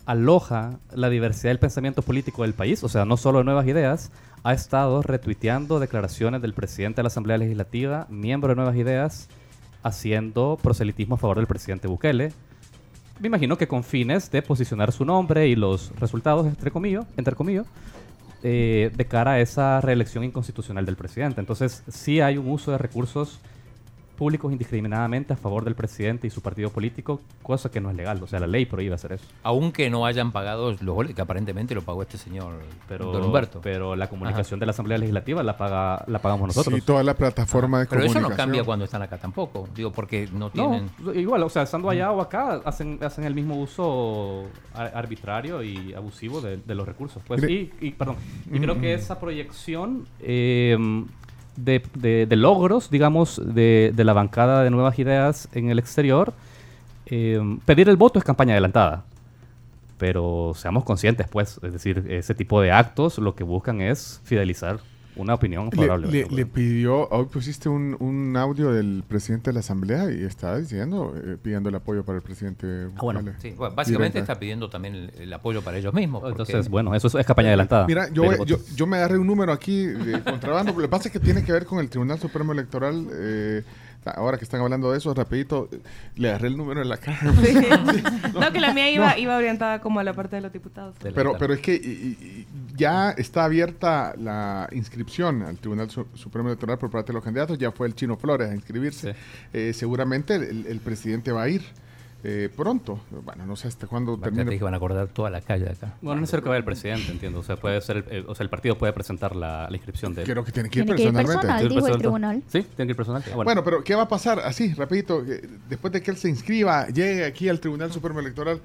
[0.05, 4.11] aloja la diversidad del pensamiento político del país, o sea, no solo de nuevas ideas,
[4.45, 9.27] ha estado retuiteando declaraciones del presidente de la Asamblea Legislativa, miembro de Nuevas Ideas,
[9.81, 12.31] haciendo proselitismo a favor del presidente Bukele.
[13.19, 17.33] Me imagino que con fines de posicionar su nombre y los resultados, entre comillas, entre
[17.33, 17.65] comillas,
[18.43, 21.39] eh, de cara a esa reelección inconstitucional del presidente.
[21.39, 23.39] Entonces, sí hay un uso de recursos
[24.15, 28.21] públicos indiscriminadamente a favor del presidente y su partido político, cosa que no es legal.
[28.23, 29.25] O sea, la ley prohíbe hacer eso.
[29.43, 32.53] Aunque no hayan pagado los goles, que aparentemente lo pagó este señor
[32.87, 33.59] Pero, Don Humberto.
[33.61, 36.73] pero la comunicación de la Asamblea Legislativa la paga la pagamos nosotros.
[36.75, 38.31] Sí, toda la plataforma de Pero eso comunicación.
[38.31, 39.67] no cambia cuando están acá tampoco.
[39.75, 40.89] Digo, porque no No, tienen.
[41.13, 45.93] igual, o sea, estando allá o acá, hacen, hacen el mismo uso ar- arbitrario y
[45.93, 47.21] abusivo de, de los recursos.
[47.27, 48.15] Pues, y, y, perdón,
[48.51, 50.77] y creo que esa proyección eh,
[51.55, 56.33] de, logros, digamos, de, de la bancada de nuevas ideas en el exterior,
[57.05, 59.03] eh, pedir el voto es campaña adelantada.
[59.97, 64.79] Pero seamos conscientes, pues, es decir, ese tipo de actos lo que buscan es fidelizar
[65.15, 66.07] una opinión Le, favorable.
[66.11, 70.57] le- le pidió, hoy pusiste un, un audio del presidente de la Asamblea y está
[70.57, 72.87] diciendo, eh, pidiendo el apoyo para el presidente.
[72.95, 73.21] Ah, bueno.
[73.39, 74.33] Sí, bueno, básicamente Directa.
[74.33, 76.21] está pidiendo también el, el apoyo para ellos mismos.
[76.21, 77.87] porque- Entonces, bueno, eso es, es campaña adelantada.
[77.87, 80.71] Mira, yo, Pero- yo, yo me agarré un número aquí de contrabando.
[80.73, 83.07] Lo que pasa es que tiene que ver con el Tribunal Supremo Electoral.
[83.13, 83.63] eh,
[84.17, 85.67] ahora que están hablando de eso, rapidito,
[86.15, 87.17] le agarré el número en la cara.
[88.33, 90.95] no, que la mía iba, iba orientada como a la parte de los diputados.
[91.01, 91.77] Pero, pero es que y-
[92.21, 97.23] y ya está abierta la inscripción al Tribunal Su- Supremo Electoral por parte de los
[97.23, 97.57] candidatos.
[97.57, 99.13] Ya fue el Chino Flores a inscribirse.
[99.13, 99.19] Sí.
[99.53, 101.61] Eh, seguramente el, el presidente va a ir
[102.23, 102.99] eh, pronto.
[103.23, 104.57] Bueno, no sé hasta cuándo termine.
[104.57, 105.93] que van a acordar toda la calle de acá.
[106.01, 107.39] Bueno, no es necesario que vaya el presidente, entiendo.
[107.39, 110.15] O sea, puede ser, el, eh, o sea, el partido puede presentar la, la inscripción
[110.15, 110.27] de él.
[110.27, 111.47] Creo que tiene que ir Tiene que ir personalmente.
[111.47, 111.59] personal.
[111.59, 112.43] ¿Tiene que ir dijo el tribunal.
[112.47, 113.21] Sí, tiene que ir personal.
[113.25, 113.43] Ah, bueno.
[113.43, 114.39] Bueno, pero ¿qué va a pasar?
[114.39, 118.59] Así, rapidito, eh, después de que él se inscriba, llegue aquí al Tribunal Supremo Electoral,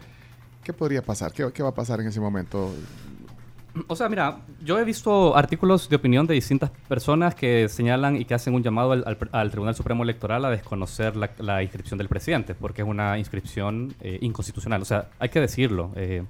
[0.64, 1.30] ¿qué podría pasar?
[1.32, 2.72] ¿Qué, qué va a pasar en ese momento?
[3.87, 8.25] O sea, mira, yo he visto artículos de opinión de distintas personas que señalan y
[8.25, 11.97] que hacen un llamado al, al- al Tribunal Supremo Electoral a desconocer la, la inscripción
[11.99, 14.83] del presidente, porque es una inscripción eh, inconstitucional.
[14.83, 15.91] O sea, hay que decirlo.
[15.97, 16.25] eh,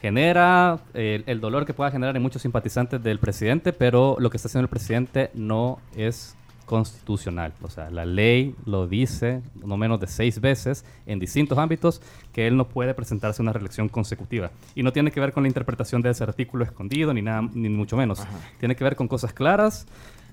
[0.00, 4.38] genera eh, el dolor que pueda generar en muchos simpatizantes del presidente, pero lo que
[4.38, 6.36] está haciendo el presidente no es
[6.70, 7.52] constitucional.
[7.62, 12.00] O sea, la ley lo dice no menos de seis veces en distintos ámbitos
[12.32, 14.50] que él no puede presentarse a una reelección consecutiva.
[14.76, 17.68] Y no tiene que ver con la interpretación de ese artículo escondido, ni nada, ni
[17.68, 18.20] mucho menos.
[18.60, 19.86] Tiene que ver con cosas claras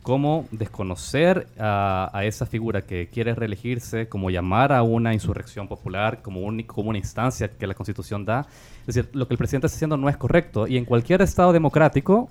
[0.03, 6.21] como desconocer a, a esa figura que quiere reelegirse, como llamar a una insurrección popular,
[6.21, 8.45] como, un- como una instancia que la Constitución da.
[8.87, 11.51] Es decir, lo que el presidente está haciendo no es correcto y en cualquier Estado
[11.51, 12.29] democrático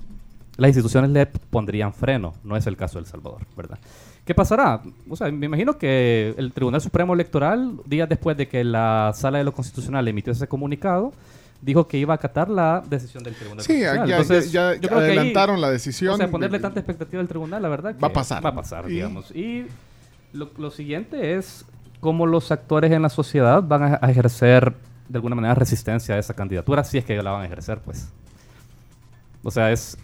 [0.57, 2.35] las instituciones le pondrían freno.
[2.45, 3.79] No es el caso de El Salvador, ¿verdad?
[4.25, 4.81] ¿Qué pasará?
[5.09, 9.39] O sea, me imagino que el Tribunal Supremo Electoral, días después de que la Sala
[9.39, 11.13] de lo Constitucional emitió ese comunicado,
[11.63, 14.09] dijo que iba a acatar la decisión del Tribunal Sí, ya, Constitucional.
[14.09, 16.15] ya- Entonces, ya- yo creo que ahí- adelantaron la decisión.
[16.15, 18.45] o sea, ponerle tanta expectativa al tribunal, la verdad que Va a pasar.
[18.45, 19.31] Va a pasar, Y- digamos.
[19.31, 19.67] Y
[20.33, 21.65] lo, lo siguiente es
[22.01, 24.75] cómo los actores en la sociedad van a, a ejercer
[25.09, 28.09] de alguna manera resistencia a esa candidatura, si es que la van a ejercer, pues.
[29.45, 29.97] O sea, es...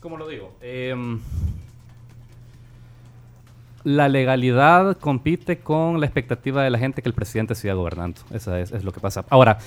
[0.00, 0.56] ¿Cómo lo digo?
[0.62, 1.20] Em,
[3.84, 8.20] la legalidad compite con la expectativa de la gente que el presidente siga gobernando.
[8.30, 9.24] Eso es, es lo que pasa.
[9.28, 9.58] Ahora,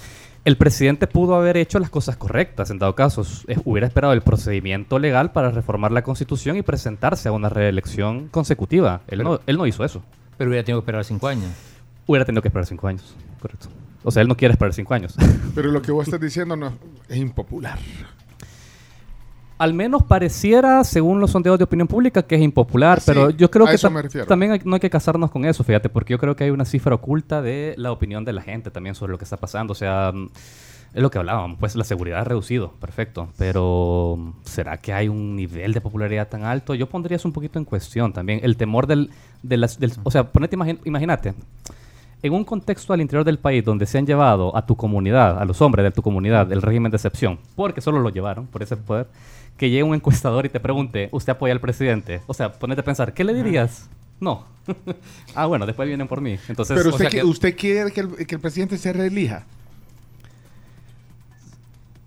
[0.46, 2.70] el presidente pudo haber hecho las cosas correctas.
[2.70, 7.30] En dado caso, eh, hubiera esperado el procedimiento legal para reformar la constitución y presentarse
[7.30, 9.02] a una reelección consecutiva.
[9.08, 10.04] Él, no, él no hizo eso.
[10.38, 11.52] Pero hubiera tenido que esperar cinco años.
[12.08, 13.16] Hubiera tenido que esperar cinco años.
[13.40, 13.68] Correcto.
[14.04, 15.16] O sea, él no quiere esperar cinco años.
[15.56, 16.74] Pero lo que vos estás diciendo no,
[17.08, 17.80] es impopular.
[19.58, 23.50] Al menos pareciera, según los sondeos de opinión pública, que es impopular, Sí, pero yo
[23.52, 23.88] creo que ta-
[24.28, 26.66] también hay- no hay que casarnos con eso, fíjate, porque yo creo que hay una
[26.66, 29.72] cifra oculta de la opinión de la gente también sobre lo que está pasando.
[29.72, 30.12] O sea,
[30.94, 35.36] es lo que hablábamos, pues la seguridad ha reducido, perfecto, pero ¿será que hay un
[35.36, 36.76] nivel de popularidad tan alto?
[36.76, 38.40] Yo pondría eso un poquito en cuestión también.
[38.44, 39.10] El temor del...
[39.44, 41.34] de las- del- o sea, ponete, imagínate,
[42.22, 45.46] en un contexto al interior del país donde se han llevado a tu comunidad, a
[45.46, 48.78] los hombres de tu comunidad, el régimen de excepción, porque solo lo llevaron por ese
[48.78, 49.08] poder,
[49.58, 52.22] que llegue un encuestador y te pregunte, ¿usted apoya al presidente?
[52.28, 53.90] O sea, ponete a pensar, ¿qué le dirías?
[54.20, 54.46] No.
[55.36, 56.38] ah, bueno, después vienen por mí.
[56.48, 59.46] Entonces, Pero o usted, sea que- usted quiere que el, que el presidente se reelija.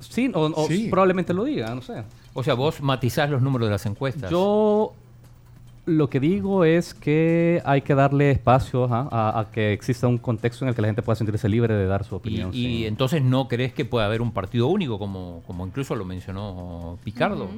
[0.00, 0.88] sí, o, o Sí.
[0.90, 2.04] probablemente lo diga, no sé.
[2.34, 4.30] O sea, vos matizás los números de las encuestas.
[4.30, 4.92] Yo
[5.86, 10.18] lo que digo es que hay que darle espacio ajá, a, a que exista un
[10.18, 12.50] contexto en el que la gente pueda sentirse libre de dar su Y, opinión.
[12.52, 16.04] y sin- entonces no crees que pueda haber un partido único, como, como incluso lo
[16.04, 17.48] mencionó Picardo,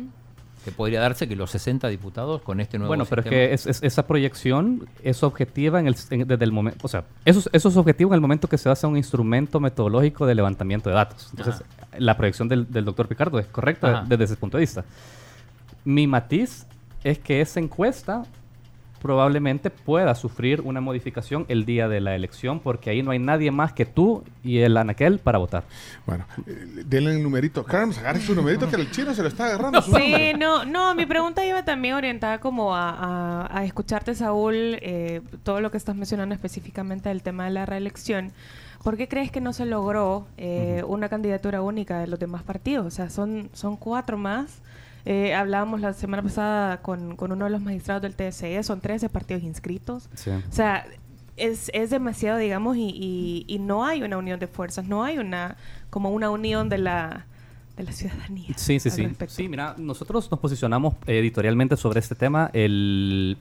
[0.64, 3.54] que podría darse que los 60 diputados con este nuevo Bueno, pero es sistema- que
[3.54, 7.38] es- es- esa proyección es objetiva en el, en- desde el momento, o sea, eso,
[7.38, 10.90] es- eso es objetivo en el momento que se hace un instrumento metodológico de levantamiento
[10.90, 11.28] de datos.
[11.30, 11.64] Entonces,
[11.96, 14.04] la proyección del, del doctor Picardo es correcta Ajá.
[14.06, 14.84] desde ese punto de vista.
[15.84, 16.66] Mi matiz
[17.04, 18.24] es que esa encuesta
[19.00, 23.52] probablemente pueda sufrir una modificación el día de la elección porque ahí no hay nadie
[23.52, 25.62] más que tú y el anaquel para votar.
[26.04, 27.62] Bueno, eh, denle el numerito.
[27.64, 29.80] Carmen, agarre su numerito que el chino se lo está agarrando.
[29.82, 32.90] su Sí, no, no, mi pregunta iba también orientada como a,
[33.46, 37.66] a- a escucharte, Saúl, eh, todo lo que estás mencionando específicamente del tema de la
[37.66, 38.32] reelección.
[38.82, 42.84] ¿Por qué crees que no se logró eh, una candidatura única de los demás partidos?
[42.86, 44.60] O sea, son, son cuatro más.
[45.10, 49.08] Eh, hablábamos la semana pasada con, con uno de los magistrados del TSE, son 13
[49.08, 50.10] partidos inscritos.
[50.12, 50.84] O sea,
[51.38, 55.16] es, es demasiado, digamos, y, y, y no hay una unión de fuerzas, no hay
[55.16, 55.56] una
[55.88, 57.24] como una unión de la,
[57.78, 58.48] de la ciudadanía.
[58.56, 59.06] Sí, sí, sí.
[59.06, 59.34] respecto.
[59.34, 63.38] Sí, mira, nosotros nos posicionamos eh, editorialmente sobre este tema el,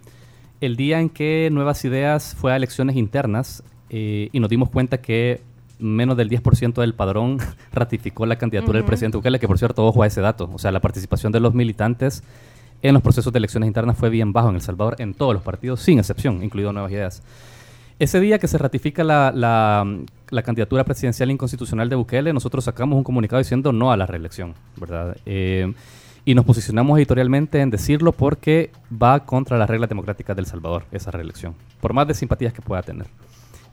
[0.61, 5.01] el día en que Nuevas Ideas fue a elecciones internas eh, y nos dimos cuenta
[5.01, 5.41] que
[5.79, 7.37] menos del 10% del padrón
[7.71, 10.49] ratificó la candidatura del presidente Bukele, que por cierto, ojo a ese dato.
[10.53, 12.23] O sea, la participación de los militantes
[12.81, 15.43] en los procesos de elecciones internas fue bien bajo en El Salvador, en todos los
[15.43, 17.23] partidos, sin excepción, incluido Nuevas Ideas.
[17.99, 19.85] Ese día que se ratifica la, la-
[20.29, 24.53] la candidatura presidencial inconstitucional de Bukele, nosotros sacamos un comunicado diciendo no a la reelección,
[24.75, 25.17] ¿verdad?
[25.25, 25.73] Eh,
[26.25, 31.09] y nos posicionamos editorialmente en decirlo porque va contra las reglas democráticas del Salvador, esa
[31.09, 33.07] reelección, por más de simpatías que pueda tener.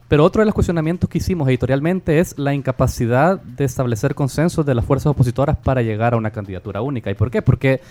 [0.07, 4.75] Pero otro de los cuestionamientos que hicimos editorialmente es la incapacidad de establecer consensos de
[4.75, 7.09] las fuerzas opositoras para llegar a una candidatura única.
[7.09, 7.41] ¿Y por qué?
[7.41, 7.81] Porque,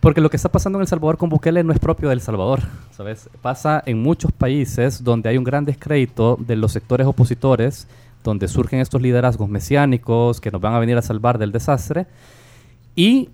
[0.00, 2.22] porque lo que está pasando en El Salvador con Bukele no es propio de El
[2.22, 2.60] Salvador,
[2.92, 3.28] ¿sabes?
[3.42, 7.86] Pasa en muchos países donde hay un gran descrédito de los sectores opositores,
[8.24, 12.06] donde surgen estos liderazgos mesiánicos que nos van a venir a salvar del desastre,
[12.96, 13.28] y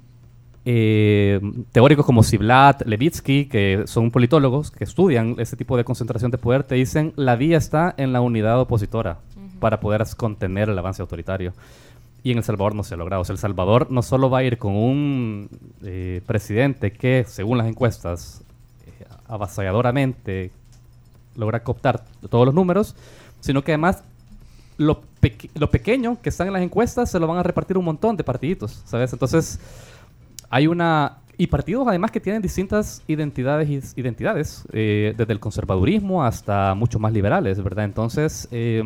[0.70, 1.40] eh,
[1.72, 6.62] teóricos como Ziblatt, Levitsky, que son politólogos que estudian ese tipo de concentración de poder,
[6.62, 9.16] te dicen la vía está en la unidad opositora
[9.60, 11.54] para poder contener el avance autoritario.
[12.22, 13.22] Y en El Salvador no se ha logrado.
[13.22, 15.48] O sea, El Salvador no solo va a ir con un
[15.82, 18.42] eh, presidente que, según las encuestas,
[18.86, 20.50] eh, avasalladoramente
[21.34, 22.94] logra cooptar todos los números,
[23.40, 24.04] sino que además
[24.76, 25.00] lo,
[25.54, 28.24] lo pequeño que están en las encuestas se lo van a repartir un montón de
[28.24, 29.14] partiditos, ¿sabes?
[29.14, 29.58] Entonces,
[30.51, 31.18] hay una...
[31.36, 37.12] Y partidos además que tienen distintas identidades, identidades eh, desde el conservadurismo hasta mucho más
[37.12, 37.84] liberales, ¿verdad?
[37.84, 38.82] Entonces, eh,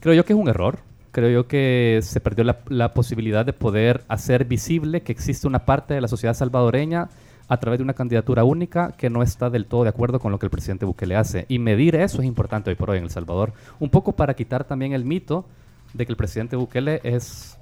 [0.00, 0.80] creo yo que es un error.
[1.12, 5.64] Creo yo que se perdió la, la posibilidad de poder hacer visible que existe una
[5.64, 7.08] parte de la sociedad salvadoreña
[7.48, 10.38] a través de una candidatura única que no está del todo de acuerdo con lo
[10.38, 11.46] que el presidente Bukele hace.
[11.48, 13.52] Y medir eso es importante hoy por hoy en El Salvador.
[13.80, 15.46] Un poco para quitar también el mito
[15.94, 17.57] de que el presidente Bukele es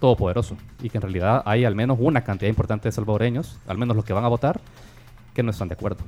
[0.00, 3.96] todopoderoso y que en realidad hay al menos una cantidad importante de salvadoreños, al menos
[3.96, 4.60] los que van a votar,
[5.34, 6.02] que no están de acuerdo.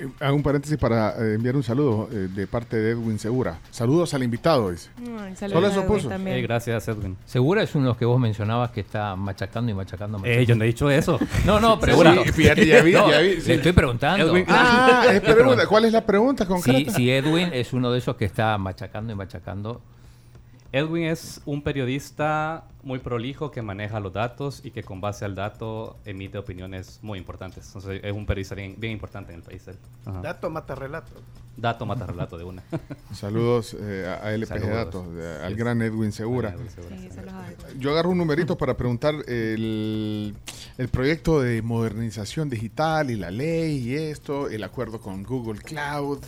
[0.00, 3.58] Eh, Hago un paréntesis para eh, enviar un saludo eh, de parte de Edwin Segura.
[3.70, 4.90] Saludos al invitado, dice.
[5.20, 6.10] Ay, Solo eso.
[6.26, 7.16] Eh, gracias, Edwin.
[7.24, 10.18] Segura es uno de los que vos mencionabas que está machacando y machacando.
[10.18, 10.48] Eh, machacando.
[10.48, 11.18] yo no he dicho eso.
[11.46, 12.10] No, no, Segura.
[12.10, 12.24] pregunto.
[12.24, 13.48] Sí, fíjate, ya vi, No, ya vi, sí.
[13.48, 14.26] Le estoy preguntando.
[14.26, 15.66] Edwin- Ah, es pregunta.
[15.68, 16.92] ¿Cuál es la pregunta Si, concreta?
[16.92, 19.80] si Edwin es uno de esos que está machacando y machacando.
[20.70, 25.34] Edwin es un periodista muy prolijo que maneja los datos y que con base al
[25.34, 27.66] dato emite opiniones muy importantes.
[27.66, 29.62] Entonces es un periodista bien, bien importante en el país.
[30.22, 31.10] Dato mata relato.
[31.56, 32.62] Dato mata relato de una.
[33.14, 34.70] Saludos eh, a LPG Saludos.
[34.74, 36.50] Datos, de- al gran Edwin Segura.
[36.50, 37.14] Edwin Segura, Sí, sí.
[37.16, 37.80] saludos a Edwin.
[37.80, 40.36] Yo agarro un numerito para preguntar el,
[40.76, 46.20] el proyecto de modernización digital y la ley y esto, el acuerdo con Google Cloud,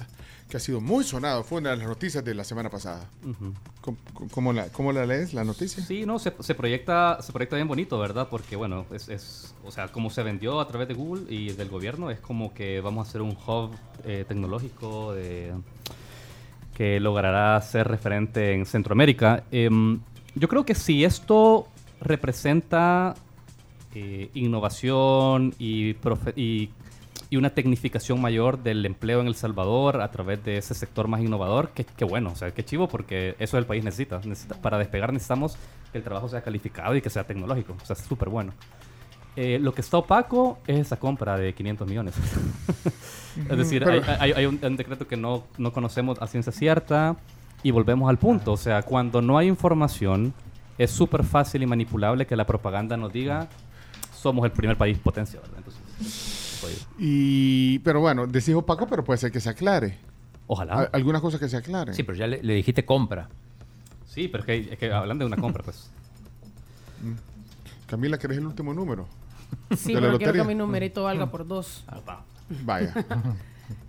[0.51, 1.42] que ha sido muy sonado.
[1.44, 3.09] Fue una de las noticias de la semana pasada.
[3.24, 3.55] Ujú.
[3.80, 3.96] ¿Cómo,
[4.30, 5.82] cómo la, cómo la lees, la noticia?
[5.82, 8.28] Sí, no, se, se proyecta se proyecta bien bonito, ¿verdad?
[8.30, 11.70] Porque, bueno, es, es, o sea, como se vendió a través de Google y del
[11.70, 13.70] gobierno, es como que vamos a hacer un hub
[14.05, 15.53] eh, tecnológico de,
[16.74, 19.44] que logrará ser referente en Centroamérica.
[19.51, 20.01] Em,
[20.34, 21.68] yo creo que si esto
[22.01, 23.14] representa
[23.94, 26.70] eh, innovación y, profe- y,
[27.31, 31.20] y una tecnificación mayor del empleo en El Salvador a través de ese sector más
[31.20, 34.20] innovador, qué, qué bueno, o sea, qué chivo, porque eso el país necesita.
[34.24, 35.57] Necesita- Para despegar necesitamos
[35.93, 38.53] que el trabajo sea calificado y que sea tecnológico, o sea, es súper bueno.
[39.37, 42.14] Eh, lo que está opaco es esa compra de 500 millones.
[43.49, 47.16] es decir, hay, hay- hay un, un decreto que no, no conocemos a ciencia cierta
[47.62, 48.53] y volvemos al punto.
[48.53, 50.35] O sea, cuando no hay información,
[50.78, 53.47] es súper fácil y manipulable que la propaganda nos diga
[54.12, 55.41] somos el primer país potencia.
[55.41, 55.59] ¿verdad?
[55.59, 56.30] Entonces,
[56.98, 59.98] Y, pero bueno, decís opaco, pero puede ser que se aclare.
[60.46, 60.74] ojalá.
[60.74, 61.94] Al- Algunas cosas que se aclaren.
[61.94, 63.28] Sí, pero ya le, le dijiste compra.
[64.06, 65.88] Sí, pero es que, es que hablan de una compra, pues.
[67.86, 69.06] Camila, ¿querés el último número?
[69.76, 70.44] Sí, ¿De la pero quiero que lotería?
[70.44, 71.84] mi numerito valga por dos.
[72.64, 72.92] Vaya.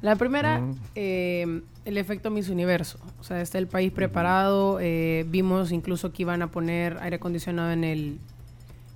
[0.03, 0.61] La primera,
[0.93, 2.99] eh, el efecto Miss Universo.
[3.19, 4.77] O sea, está el país preparado.
[4.79, 8.19] eh, vimos incluso que iban a poner aire acondicionado en el,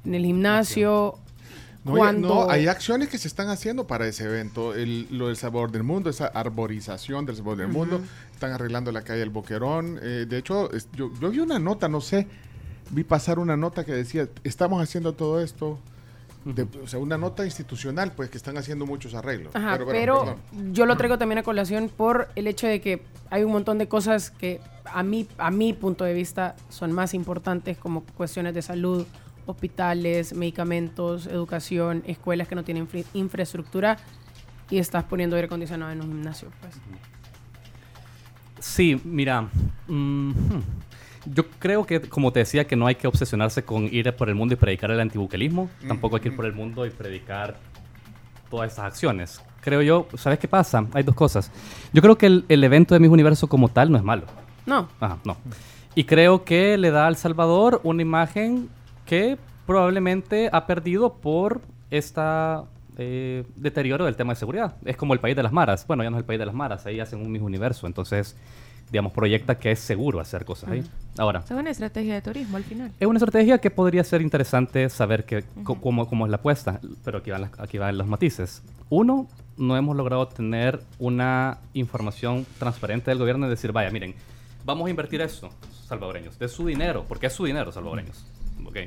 [0.06, 1.16] en el gimnasio.
[1.86, 4.74] No, Cuando- no, hay acciones que se están haciendo para ese evento.
[4.74, 8.02] El- lo del sabor del mundo, esa arborización del sabor del mundo.
[8.34, 10.00] Están arreglando la calle del Boquerón.
[10.02, 12.28] Eh, de hecho, es- yo, yo vi una nota, no sé,
[12.90, 15.80] vi pasar una nota que decía, estamos haciendo todo esto.
[16.44, 19.56] de- o sea, una nota institucional, pues que están haciendo muchos arreglos.
[19.56, 19.88] Ajá, pero,
[20.24, 20.74] perdón.
[20.74, 23.88] yo lo traigo también a colación por el hecho de que hay un montón de
[23.88, 28.62] cosas que a mí, a mi punto de vista son más importantes como cuestiones de
[28.62, 29.08] salud,
[29.46, 33.98] hospitales, medicamentos, educación, escuelas que no tienen infra- infraestructura
[34.70, 36.50] y estás poniendo aire acondicionado en un gimnasio.
[36.62, 36.74] Pues.
[38.60, 39.48] Sí, mira,
[39.88, 40.32] mm,
[41.34, 44.36] yo creo que, como te decía, que no hay que obsesionarse con ir por el
[44.36, 45.70] mundo y predicar el antibuquelismo.
[45.88, 47.58] Tampoco hay que ir por el mundo y predicar
[48.50, 49.42] todas esas acciones.
[49.62, 50.86] Creo yo, ¿sabes qué pasa?
[50.94, 51.52] Hay dos cosas.
[51.94, 54.26] Yo creo que el, el evento de Mis Universo como tal no es malo.
[54.66, 55.38] No, Ajá, no.
[55.96, 58.70] Y creo que le da al Salvador una imagen
[59.06, 62.66] que probablemente ha perdido por esta
[62.98, 64.76] eh, deterioro del tema de seguridad.
[64.86, 65.86] Es como el país de las maras.
[65.88, 67.88] Bueno, ya no es el país de las maras, ahí hacen un mismo universo.
[67.88, 68.36] Entonces,
[68.92, 70.84] digamos, proyecta que es seguro hacer cosas ahí.
[71.18, 72.92] Ahora, Es una estrategia de turismo al final.
[73.00, 76.80] es una estrategia que podría ser interesante saber que, co- cómo, cómo es la apuesta,
[77.04, 78.62] pero aquí van, las- aquí van los matices.
[78.90, 79.28] Uno,
[79.58, 84.14] no hemos logrado tener una información transparente del gobierno y decir, vaya, miren,
[84.64, 85.50] vamos a invertir esto,
[85.88, 88.26] salvadoreños, de su dinero, porque es su dinero, salvadoreños.
[88.66, 88.78] ¿Ok?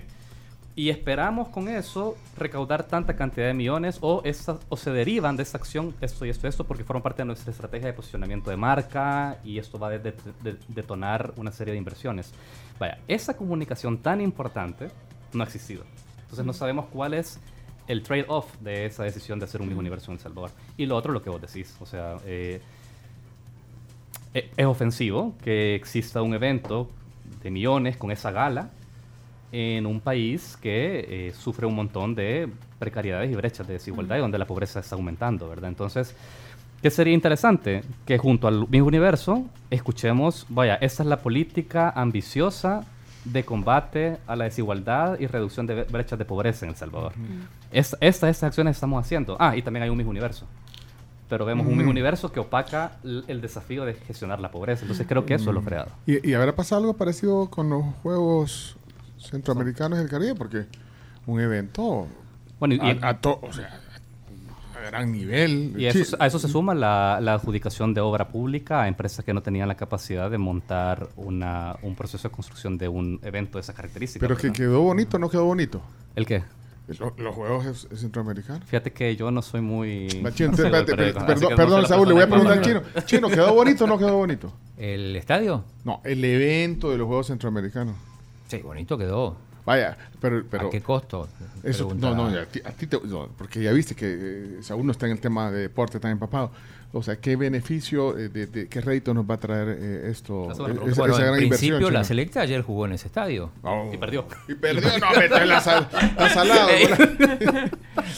[0.77, 5.43] Y esperamos con eso recaudar tanta cantidad de millones o, esta- o se derivan de
[5.43, 8.49] esta acción esto y esto y esto porque forman parte de nuestra estrategia de posicionamiento
[8.51, 10.13] de marca y esto va a de- de-
[10.45, 12.31] de- detonar una serie de inversiones.
[12.79, 14.89] Vaya, esa comunicación tan importante
[15.33, 15.83] no ha existido.
[16.23, 17.41] Entonces no sabemos cuál es
[17.89, 20.51] el trade-off de esa decisión de hacer un mismo universo en El Salvador.
[20.77, 22.61] Y lo otro, lo que vos decís, o sea, eh,
[24.35, 26.89] e- es ofensivo que exista un evento
[27.43, 28.71] de millones con esa gala
[29.53, 34.21] en un país que eh, sufre un montón de precariedades y brechas de desigualdad y
[34.21, 35.69] donde la pobreza está aumentando, ¿verdad?
[35.71, 36.15] Entonces,
[36.83, 37.83] ¿qué sería interesante?
[38.07, 42.85] Que junto al mismo universo escuchemos, vaya, esta es la política ambiciosa
[43.25, 47.13] de combate a la desigualdad y reducción de brechas de pobreza en El Salvador.
[47.73, 49.37] Es- estas, estas acciones estamos haciendo.
[49.41, 50.47] Ah, y también hay un mismo universo.
[51.29, 54.83] Pero vemos un mismo universo que opaca el desafío de gestionar la pobreza.
[54.83, 55.91] Entonces creo que eso es lo fregado.
[56.07, 58.78] ¿Y, y habrá pasado algo parecido con los Juegos
[59.19, 60.35] Centroamericanos del Caribe?
[60.35, 60.67] Porque
[61.27, 62.07] un evento
[62.59, 63.81] Bueno, y, a, a to- o sea,
[64.77, 65.75] a gran nivel.
[65.77, 69.35] y eso, a eso se suma la, la adjudicación de obra pública a empresas que
[69.35, 73.63] no tenían la capacidad de montar una, un proceso de construcción de un evento de
[73.63, 74.25] esa característica.
[74.25, 74.57] pero que ¿verdad?
[74.57, 75.83] quedó bonito, ¿no quedó bonito?
[76.17, 76.43] ¿El qué?
[76.99, 78.65] Lo- los Juegos Centroamericanos.
[78.65, 80.09] Fíjate que yo no soy muy...
[80.23, 82.65] Machín, no sé, espérate, pero- per- así perdón, no Saúl, le voy a preguntar al
[82.65, 82.83] chino.
[83.05, 84.51] Chino, ¿quedó bonito o no quedó bonito?
[84.79, 85.65] ¿El estadio?
[85.85, 87.95] No, el evento de los Juegos Centroamericanos.
[88.49, 89.37] Sí, bonito quedó.
[89.65, 90.43] Vaya, pero...
[90.51, 91.29] pero ¿A qué costo?
[91.63, 94.07] Eso, no, no, a ti, a ti te- no, porque ya viste que
[94.59, 96.51] eh, no está en el tema de deporte tan empapado.
[96.91, 100.51] O sea, ¿qué beneficio, eh, de, de- qué rédito nos va a traer eh, esto?
[100.51, 102.93] Esa es eh, esa, Bueno, esa en gran principio inversión, la selecta ayer jugó en
[102.93, 103.51] ese estadio.
[103.63, 103.91] Oh.
[103.93, 104.27] Y perdió.
[104.49, 105.87] Y perdió, no, me la, sal,
[106.17, 106.67] la salada.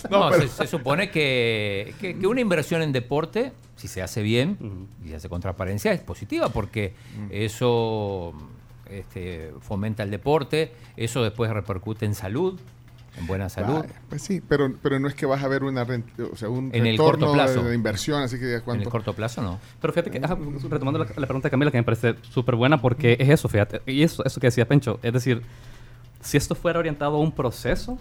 [0.08, 4.22] No, pero- se, se supone que, que- que una inversión en deporte, si se hace
[4.22, 4.86] bien Ujú.
[5.04, 6.94] y se hace con transparencia, es positiva porque
[7.30, 8.34] eso
[8.91, 12.59] este, fomenta el deporte, eso después repercute en salud,
[13.18, 13.80] en buena salud.
[13.80, 16.49] Vaya, pues sí, pero, pero no es que vas a ver una rent- o sea,
[16.49, 17.62] un En el corto plazo.
[17.62, 18.84] De, de inversión, así que digas En cuánto.
[18.84, 19.59] el corto plazo no.
[19.80, 20.36] Pero fíjate que, ajá,
[20.68, 23.82] retomando la, la pregunta de Camila, que me parece súper buena, porque es eso, fíjate.
[23.86, 25.43] Y eso, eso que decía Pencho, es decir,
[26.20, 27.99] si esto fuera orientado a un proceso,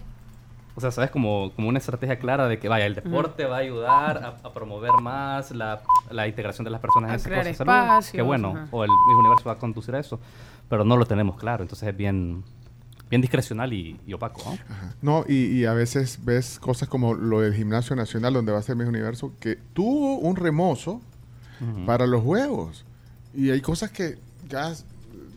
[0.80, 1.10] o sea, ¿sabes?
[1.10, 4.52] Como, como una estrategia clara de que, vaya, el deporte va a ayudar a, a
[4.52, 7.72] promover más la, la integración de las personas A en esa crear cosa de salud.
[7.72, 8.68] espacios, Que bueno, ajá.
[8.70, 10.18] o el mismo universo va a conducir a eso,
[10.68, 12.42] pero no lo tenemos claro, entonces es bien,
[13.08, 14.52] bien discrecional y, y opaco, ¿no?
[14.52, 14.94] Ajá.
[15.02, 18.62] No, y, y a veces ves cosas como lo del Gimnasio Nacional, donde va a
[18.62, 21.00] ser mi universo, que tuvo un remozo
[21.86, 22.86] para los juegos.
[23.34, 24.18] Y hay cosas que
[24.48, 24.72] ya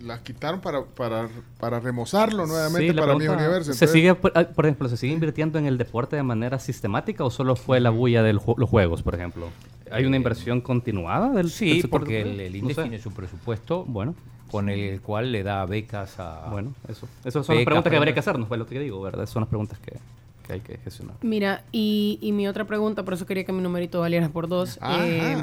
[0.04, 1.30] las quitaron para, para,
[1.60, 3.74] para remozarlo nuevamente Sí, la para mi universo.
[3.74, 6.60] ¿Se Entonces, sigue, por, ah, por ejemplo, se sigue invirtiendo en el deporte de manera
[6.60, 9.54] sistemática o solo fue la bulla de los juegos, por ejemplo?
[9.91, 12.82] ¿Hay una inversión continuada del Sí, del porque el, el no INDE sé.
[12.82, 14.16] tiene su presupuesto Bueno,
[14.49, 16.47] con el cual le da becas a...
[16.49, 17.08] bueno, eso.
[17.24, 19.26] Esas son las preguntas que habría que hacernos, fue lo que digo, ¿verdad?
[19.26, 19.97] Son las preguntas que,
[20.43, 21.15] que hay que gestionar.
[21.21, 24.77] Mira, y, y mi otra pregunta, por eso quería que mi numerito valiera por dos,
[24.97, 25.35] eh,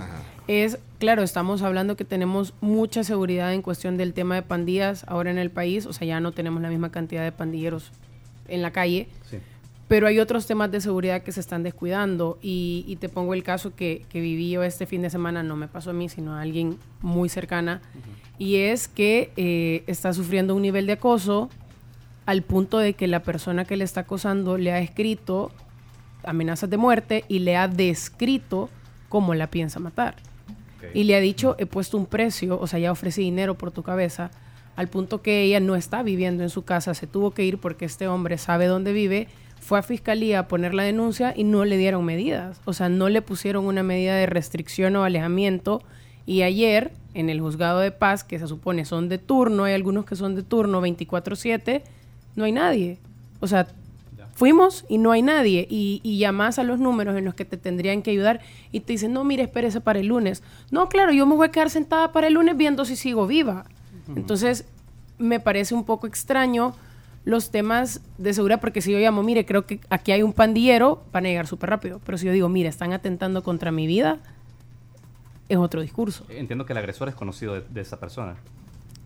[0.47, 5.31] es, claro, estamos hablando que tenemos mucha seguridad en cuestión del tema de pandillas ahora
[5.31, 7.91] en el país, o sea, ya no tenemos la misma cantidad de pandilleros
[8.49, 9.39] en la calle, Sí.
[9.89, 13.43] pero hay otros temas de seguridad que se están descuidando y, y te pongo el
[13.43, 16.35] caso que, que viví yo este fin de semana, no me pasó a mí, sino
[16.35, 17.81] a alguien muy cercana,
[18.39, 21.49] y es que eh, está sufriendo un nivel de acoso
[22.27, 25.51] al punto de que la persona que le está acosando le ha escrito
[26.25, 28.69] amenazas de muerte y le ha descrito
[29.09, 30.17] cómo la piensa matar.
[30.95, 33.83] Y le ha dicho, he puesto un precio, o sea, ya ofrecí dinero por tu
[33.83, 34.31] cabeza,
[34.77, 37.85] al punto que ella no está viviendo en su casa, se tuvo que ir porque
[37.85, 39.29] este hombre sabe dónde vive,
[39.61, 43.11] fue a fiscalía a poner la denuncia y no le dieron medidas, o sea, no
[43.11, 45.83] le pusieron una medida de restricción o alejamiento.
[46.25, 50.07] Y ayer, en el juzgado de paz, que se supone son de turno, hay algunos
[50.07, 51.83] que son de turno 24/7,
[52.41, 52.99] no hay nadie.
[53.39, 53.69] O sea,
[54.35, 55.67] fuimos y no hay nadie.
[55.71, 58.41] Y, y llamas a los números en los que te tendrían que ayudar
[58.73, 60.43] y te dicen, no, mire, espérese para el lunes.
[60.71, 63.67] No, claro, yo me voy a quedar sentada para el lunes viendo si sigo viva.
[64.17, 64.65] Entonces,
[65.19, 66.75] me parece un poco extraño
[67.25, 71.05] los temas de seguridad, porque si yo llamo, mire, creo que aquí hay un pandillero,
[71.13, 72.01] van a llegar súper rápido.
[72.05, 74.19] Pero si yo digo, mire, están atentando contra mi vida,
[75.49, 76.25] es otro discurso.
[76.31, 78.37] Entiendo que el agresor es conocido de, de esa persona.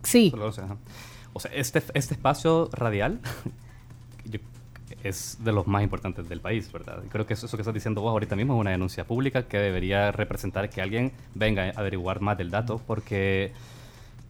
[0.05, 0.33] Sí.
[1.35, 3.21] O sea, este, este espacio radial
[4.25, 4.39] yo-
[5.03, 7.03] es de los más importantes del país, ¿verdad?
[7.05, 9.43] Y creo que eso, eso que estás diciendo vos ahorita mismo es una denuncia pública
[9.43, 13.53] que debería representar que alguien venga a averiguar más del dato, porque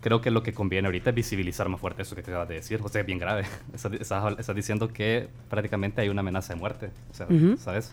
[0.00, 2.80] creo que lo que conviene ahorita es visibilizar más fuerte eso que acabas de decir.
[2.82, 3.44] O sea, es bien grave.
[3.74, 7.56] Estás, estás- estás diciendo que prácticamente hay una amenaza de muerte, o sea, Ujú.
[7.58, 7.92] ¿sabes?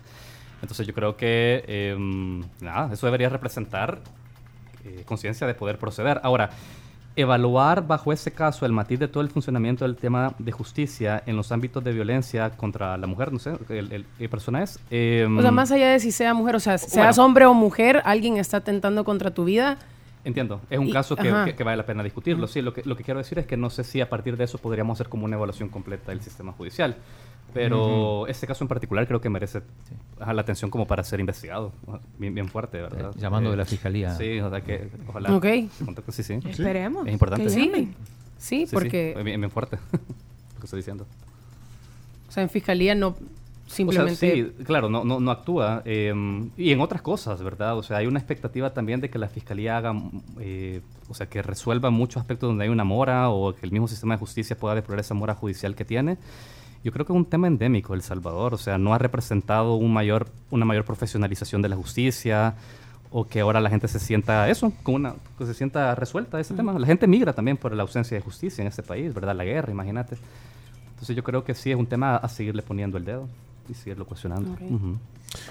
[0.61, 3.99] Entonces yo creo que, em, nada, eso debería representar
[4.85, 6.19] eh, conciencia de poder proceder.
[6.23, 6.49] Ahora,
[7.21, 11.35] evaluar bajo ese caso el matiz de todo el funcionamiento del tema de justicia en
[11.37, 14.79] los ámbitos de violencia contra la mujer, no sé, el, el- ¿qué persona es?
[14.89, 18.01] Em, O sea, más allá de si sea mujer, o sea, seas hombre o mujer,
[18.05, 19.77] alguien está atentando contra tu vida.
[20.23, 22.45] Entiendo, es un Y- caso que- que vale la pena discutirlo.
[22.47, 24.43] Sí, lo que, lo que quiero decir es que no sé si a partir de
[24.43, 26.95] eso podríamos hacer como una evaluación completa del sistema judicial.
[27.53, 29.61] Pero este caso en particular creo que merece
[30.19, 31.73] ajá, la atención como para ser investigado.
[32.17, 33.11] Bien, bien fuerte, ¿verdad?
[33.13, 34.15] Eh, llamando Eh, de la fiscalía.
[34.15, 35.35] Sí, o sea que ojalá.
[35.35, 35.45] Ok.
[35.85, 36.39] contacte- Sí, sí.
[36.45, 37.05] Esperemos.
[37.07, 37.43] Es importante.
[37.45, 37.93] que Sí.
[38.37, 41.05] Sí, sí, porque, es bien, bien fuerte lo que estoy diciendo.
[42.27, 43.25] o sea, en fiscalía no O sea,
[43.67, 44.15] simplemente...
[44.15, 45.81] sí, claro, no, no, no actúa.
[45.85, 46.13] eh,
[46.57, 47.77] y en otras cosas, ¿verdad?
[47.77, 49.93] O sea, hay una expectativa también de que la fiscalía haga,
[50.39, 53.87] eh, o sea, que resuelva muchos aspectos donde hay una mora o que el mismo
[53.89, 56.17] sistema de justicia pueda depurar esa mora judicial que tiene.
[56.83, 59.93] Yo creo que es un tema endémico El Salvador, o sea, no ha representado un
[59.93, 62.55] mayor, una mayor profesionalización de la justicia
[63.11, 66.53] o que ahora la gente se sienta eso, con una, que se sienta resuelta ese
[66.53, 66.77] tema.
[66.79, 69.35] La gente migra también por la ausencia de justicia en este país, ¿verdad?
[69.35, 70.17] La guerra, imagínate.
[70.91, 73.27] Entonces yo creo que sí es un tema a seguirle poniendo el dedo
[73.67, 74.51] y seguirlo cuestionando.
[74.51, 74.61] Ok.
[74.61, 74.97] Ujú.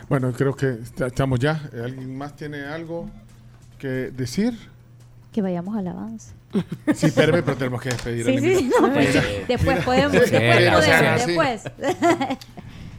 [0.09, 1.71] Bueno, creo que estamos ya.
[1.73, 3.11] ¿Alguien más tiene algo
[3.79, 4.55] que decir?
[5.33, 6.33] Que vayamos al avance.
[6.95, 9.15] Sí, espérame, pero tenemos que despedir a Sí, sí, sí, no, pues,
[9.47, 11.27] después podemos, después o podemos, sea, sí.
[11.27, 11.63] después.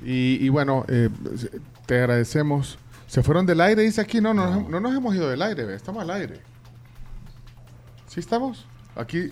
[0.06, 1.10] Y, y bueno, eh,
[1.86, 2.78] te agradecemos.
[3.08, 3.84] ¿Se fueron del aire?
[3.84, 4.22] Dice aquí.
[4.22, 4.56] No, no, No.
[4.62, 6.40] Nos, no nos hemos ido del aire, ve, estamos al aire.
[8.08, 8.66] ¿Sí estamos?
[8.96, 9.32] Aquí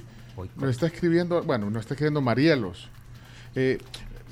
[0.55, 2.89] nos está escribiendo, bueno, nos está escribiendo Marielos.
[3.55, 3.77] Eh,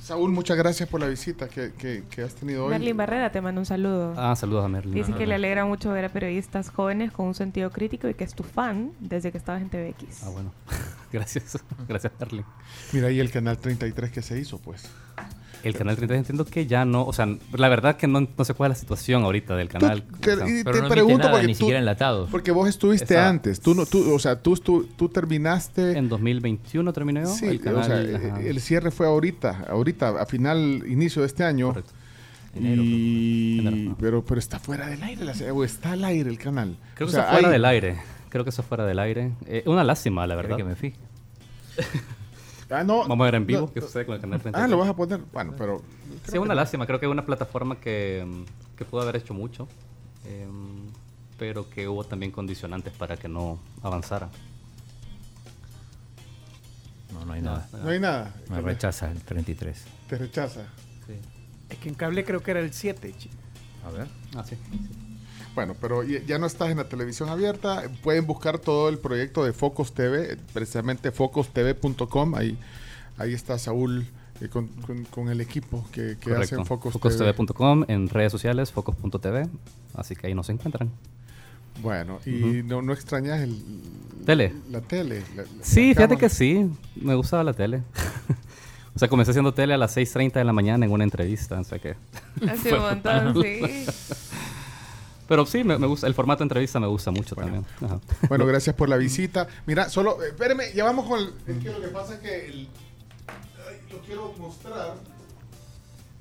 [0.00, 2.70] Saúl, muchas gracias por la visita que, que- que has tenido hoy.
[2.70, 4.14] Merlin Barrera te manda un saludo.
[4.16, 4.94] Ah, saludos a Merlin.
[4.94, 5.26] Dice que Ajá.
[5.26, 8.42] le alegra mucho ver a periodistas jóvenes con un sentido crítico y que es tu
[8.44, 10.22] fan desde que estabas en TVX.
[10.24, 10.52] Ah, bueno.
[11.12, 11.58] Gracias.
[11.88, 12.44] Gracias, Merlin.
[12.92, 14.88] Mira ahí el canal 33 que se hizo, pues.
[15.64, 18.54] El canal 33 entiendo que ya no, o sea, la verdad que no, no sé
[18.54, 20.04] cuál es la situación ahorita del canal.
[20.20, 22.30] te- O sea, y- Pero te no emite pregunto nada, porque ni tú- siquiera enlatados.
[22.30, 23.60] Porque vos estuviste Esa- antes.
[23.60, 25.98] Tú, no, tú, o sea, tú, estu- tú terminaste...
[25.98, 27.84] en 2021 terminó Sí, el o canal.
[27.84, 28.40] sea, ajá.
[28.40, 31.68] el cierre fue ahorita, ahorita, a final, inicio de este año.
[31.68, 31.92] Correcto.
[32.54, 33.58] Enero, Y...
[33.60, 33.72] creo.
[33.72, 33.96] Enero, no.
[33.98, 36.76] pero, pero está fuera del aire, la serie, o está al aire el canal.
[36.94, 37.96] Creo O que sea, está fuera hay- del aire.
[38.30, 39.32] Creo que está fuera del aire.
[39.46, 40.56] Eh, una lástima, la ¿Quiere verdad.
[40.58, 40.96] que me fije?
[42.70, 43.00] Ah, no.
[43.08, 44.64] Vamos a ver en vivo no, qué sucede con el canal 33.
[44.64, 45.20] Ah, lo vas a poner.
[45.32, 45.82] Bueno, pero.
[46.26, 46.86] Sí, es una lástima.
[46.86, 48.26] Creo que es una plataforma que,
[48.76, 49.66] que pudo haber hecho mucho,
[50.26, 50.86] em,
[51.38, 54.28] pero que hubo también condicionantes para que no avanzara.
[57.12, 57.68] No, no hay nada.
[57.72, 58.34] No hay nada.
[58.50, 59.84] Me rechaza el 33.
[60.08, 60.62] Te rechaza.
[61.70, 63.14] Es que en cable creo que era el 7.
[63.18, 63.30] chi-
[63.86, 64.06] A ver.
[64.36, 64.56] Ah, sí.
[65.58, 67.82] Bueno, pero ya no estás en la televisión abierta.
[68.04, 72.36] Pueden buscar todo el proyecto de Focus TV, precisamente focustv.com.
[72.36, 72.56] Ahí,
[73.16, 74.06] ahí está Saúl
[74.40, 77.32] eh, con, con- con el equipo que, que hacen Focus, TV.
[77.32, 79.48] FocusTV.com, en redes sociales, focus.tv.
[79.94, 80.90] Así que ahí nos encuentran.
[81.82, 83.60] Bueno, y no, no extrañas el,
[84.24, 84.52] Tele.
[84.70, 85.24] la tele.
[85.34, 86.70] la- la- Sí, la fíjate que sí.
[86.94, 87.82] Me gustaba la tele.
[88.94, 91.58] o sea, comencé haciendo tele a las 6.30 de la mañana en una entrevista.
[91.58, 91.96] O sea que...
[92.48, 93.86] Hace un montón, sí.
[95.28, 96.06] Pero sí, me, me gusta.
[96.06, 97.64] El formato de entrevista me gusta mucho también.
[97.84, 98.00] Ajá.
[98.28, 99.46] Bueno, gracias por la visita.
[99.66, 102.46] Mira, solo, eh, espérame, ya vamos con el, es que lo que pasa es que
[102.48, 102.68] el-
[103.68, 104.94] ay, lo quiero mostrar.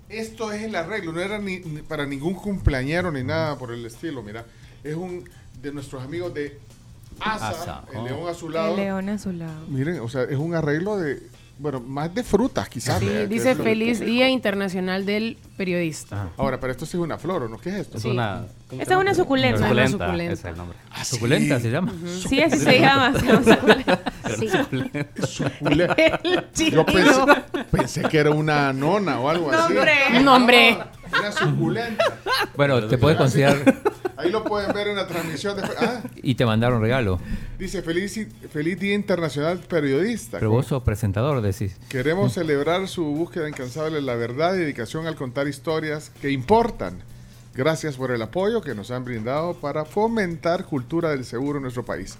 [0.10, 3.86] Esto es el arreglo, no era ni, ni para ningún cumpleañero ni nada por el
[3.86, 4.46] estilo, mira.
[4.84, 5.30] Es un
[5.62, 6.60] de nuestros amigos de
[7.20, 8.04] Asa, Asa, el oh.
[8.06, 8.70] león azulado.
[8.72, 9.66] El león a su lado.
[9.68, 11.22] Miren, o sea, es un arreglo de,
[11.60, 13.00] bueno, más de frutas quizás.
[13.00, 16.24] Sí, dice Feliz Día Internacional del Periodista.
[16.24, 16.30] Ah.
[16.38, 17.58] Ahora, pero esto sí es una flor, ¿o no?
[17.58, 17.98] ¿Qué es esto?
[17.98, 18.10] Es Sí.
[18.10, 18.46] una...
[18.68, 19.58] ¿cómo se Esta es una suculenta.
[19.60, 20.34] Una Suculenta, suculenta.
[20.34, 20.78] ese es el nombre.
[20.92, 21.94] Ah, ¿Suculenta se llama?
[22.28, 23.20] Sí, así se llama.
[23.20, 24.02] se llama suculenta.
[24.38, 24.48] Sí.
[24.50, 25.96] Sucule-
[26.60, 27.22] El Yo pensé,
[27.72, 29.74] pensé que era una nona o algo así.
[29.74, 29.94] ¡Nombre!
[30.22, 30.78] No, hombre.
[31.18, 32.20] Una suculenta.
[32.56, 33.58] Bueno, te puedes considerar.
[34.18, 35.56] Ahí lo pueden ver en la transmisión.
[35.58, 37.20] De, ah, Y te mandaron regalo.
[37.60, 40.40] dice feliz, feliz Día Internacional Periodista.
[40.40, 41.78] Pero vos sos presentador, decís.
[41.90, 47.04] Queremos celebrar su búsqueda incansable de la verdad y dedicación al contar historias que importan.
[47.58, 51.84] Gracias por el apoyo que nos han brindado para fomentar cultura del seguro en nuestro
[51.84, 52.16] país.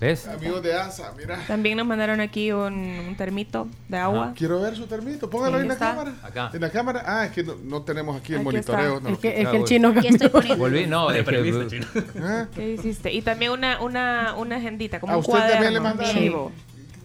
[0.00, 0.28] ¿Ves?
[0.28, 1.36] Amigos de ASA, mira.
[1.48, 2.74] También nos mandaron aquí un,
[3.08, 4.32] un termito de agua.
[4.36, 5.28] Quiero ver su termito.
[5.28, 5.90] Póngalo ahí en la está.
[5.90, 6.14] cámara.
[6.22, 6.50] Acá.
[6.54, 7.02] En la cámara.
[7.04, 9.00] Ah, es que no, no tenemos aquí el Aquí monitoreo.
[9.00, 9.08] no.
[9.08, 10.56] Es que, es que el chino Aquí estoy poniendo.
[10.58, 11.84] Volví, no, es que-
[12.22, 13.12] Ah, ¿Qué hiciste?
[13.12, 16.14] Y también una, una, una agendita, como ¿A un usted también le mandaron?
[16.20, 16.52] vivo.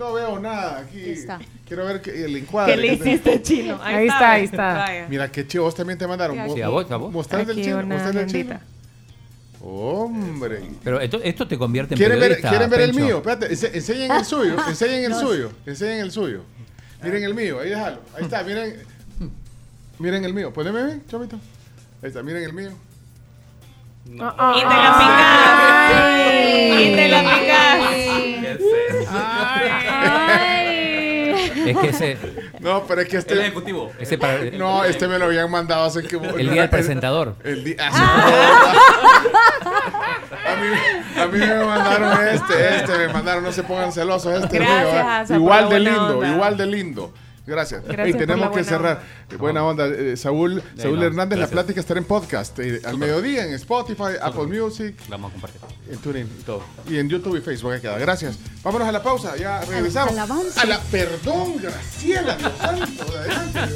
[0.03, 0.99] No veo nada aquí.
[0.99, 1.39] Aquí está.
[1.65, 2.73] Quiero ver que, el encuadre.
[2.75, 3.79] ¿Qué le hiciste, chino?
[3.81, 4.73] Ahí está, ahí está.
[4.73, 5.07] Vaya.
[5.09, 6.35] Mira qué chivo, vos también te mandaron.
[6.53, 7.33] Sí, a vos, a vos.
[7.33, 7.77] Aquí chino.
[7.77, 8.59] una mostrad del chino.
[9.61, 10.61] Hombre.
[10.83, 12.49] Pero esto, esto te convierte en ¿Quieren ver, periodista.
[12.49, 13.05] ¿quieren ver el Pencho.
[13.05, 13.17] mío?
[13.19, 14.55] Espérate, ense- enseñen el suyo.
[14.67, 15.51] Enseñen el suyo.
[15.65, 16.41] Enseñen el suyo.
[17.01, 18.01] Miren el mío, ahí déjalo.
[18.17, 18.83] Ahí está, miren.
[19.99, 20.51] Miren el mío.
[20.51, 21.37] Poneme bien, chavito.
[22.01, 22.71] Ahí está, miren el mío.
[24.19, 24.53] Ah, ah,
[26.77, 27.93] Y te la picas.
[28.03, 28.42] Y te la
[31.65, 32.17] Es que ese,
[32.59, 33.39] No, pero es que este.
[33.39, 33.91] ejecutivo.
[33.99, 36.15] ese para, No, este me lo habían mandado hace que.
[36.17, 37.35] el día del presentador.
[37.43, 37.77] El día.
[40.45, 40.67] A mí,
[41.21, 45.37] a mí me mandaron este, este, me mandaron, no se pongan celosos, este Gracias, mío,
[45.37, 45.41] ¿eh?
[45.41, 46.27] Igual de lindo, onda.
[46.27, 47.13] igual de lindo.
[47.45, 47.83] Gracias.
[47.83, 49.01] Gracias Ey, por tenemos la que cerrar.
[49.37, 49.87] Buena onda.
[49.87, 52.57] Eh, Saúl, Saúl no, Hernández, la plática estará en podcast.
[52.59, 55.59] eh, al mediodía en Spotify, Apple Music, Vamos a compartir.
[55.91, 56.63] en TuneIn y todo.
[56.89, 57.73] Y en YouTube y Facebook.
[57.73, 57.97] ahí queda.
[57.97, 58.37] Gracias.
[58.63, 59.35] Vámonos a la pausa.
[59.35, 60.13] Ya regresamos.
[60.13, 60.61] alabanza.
[60.61, 63.05] A la perdón, Graciela, Dios santo.
[63.17, 63.75] Adelante.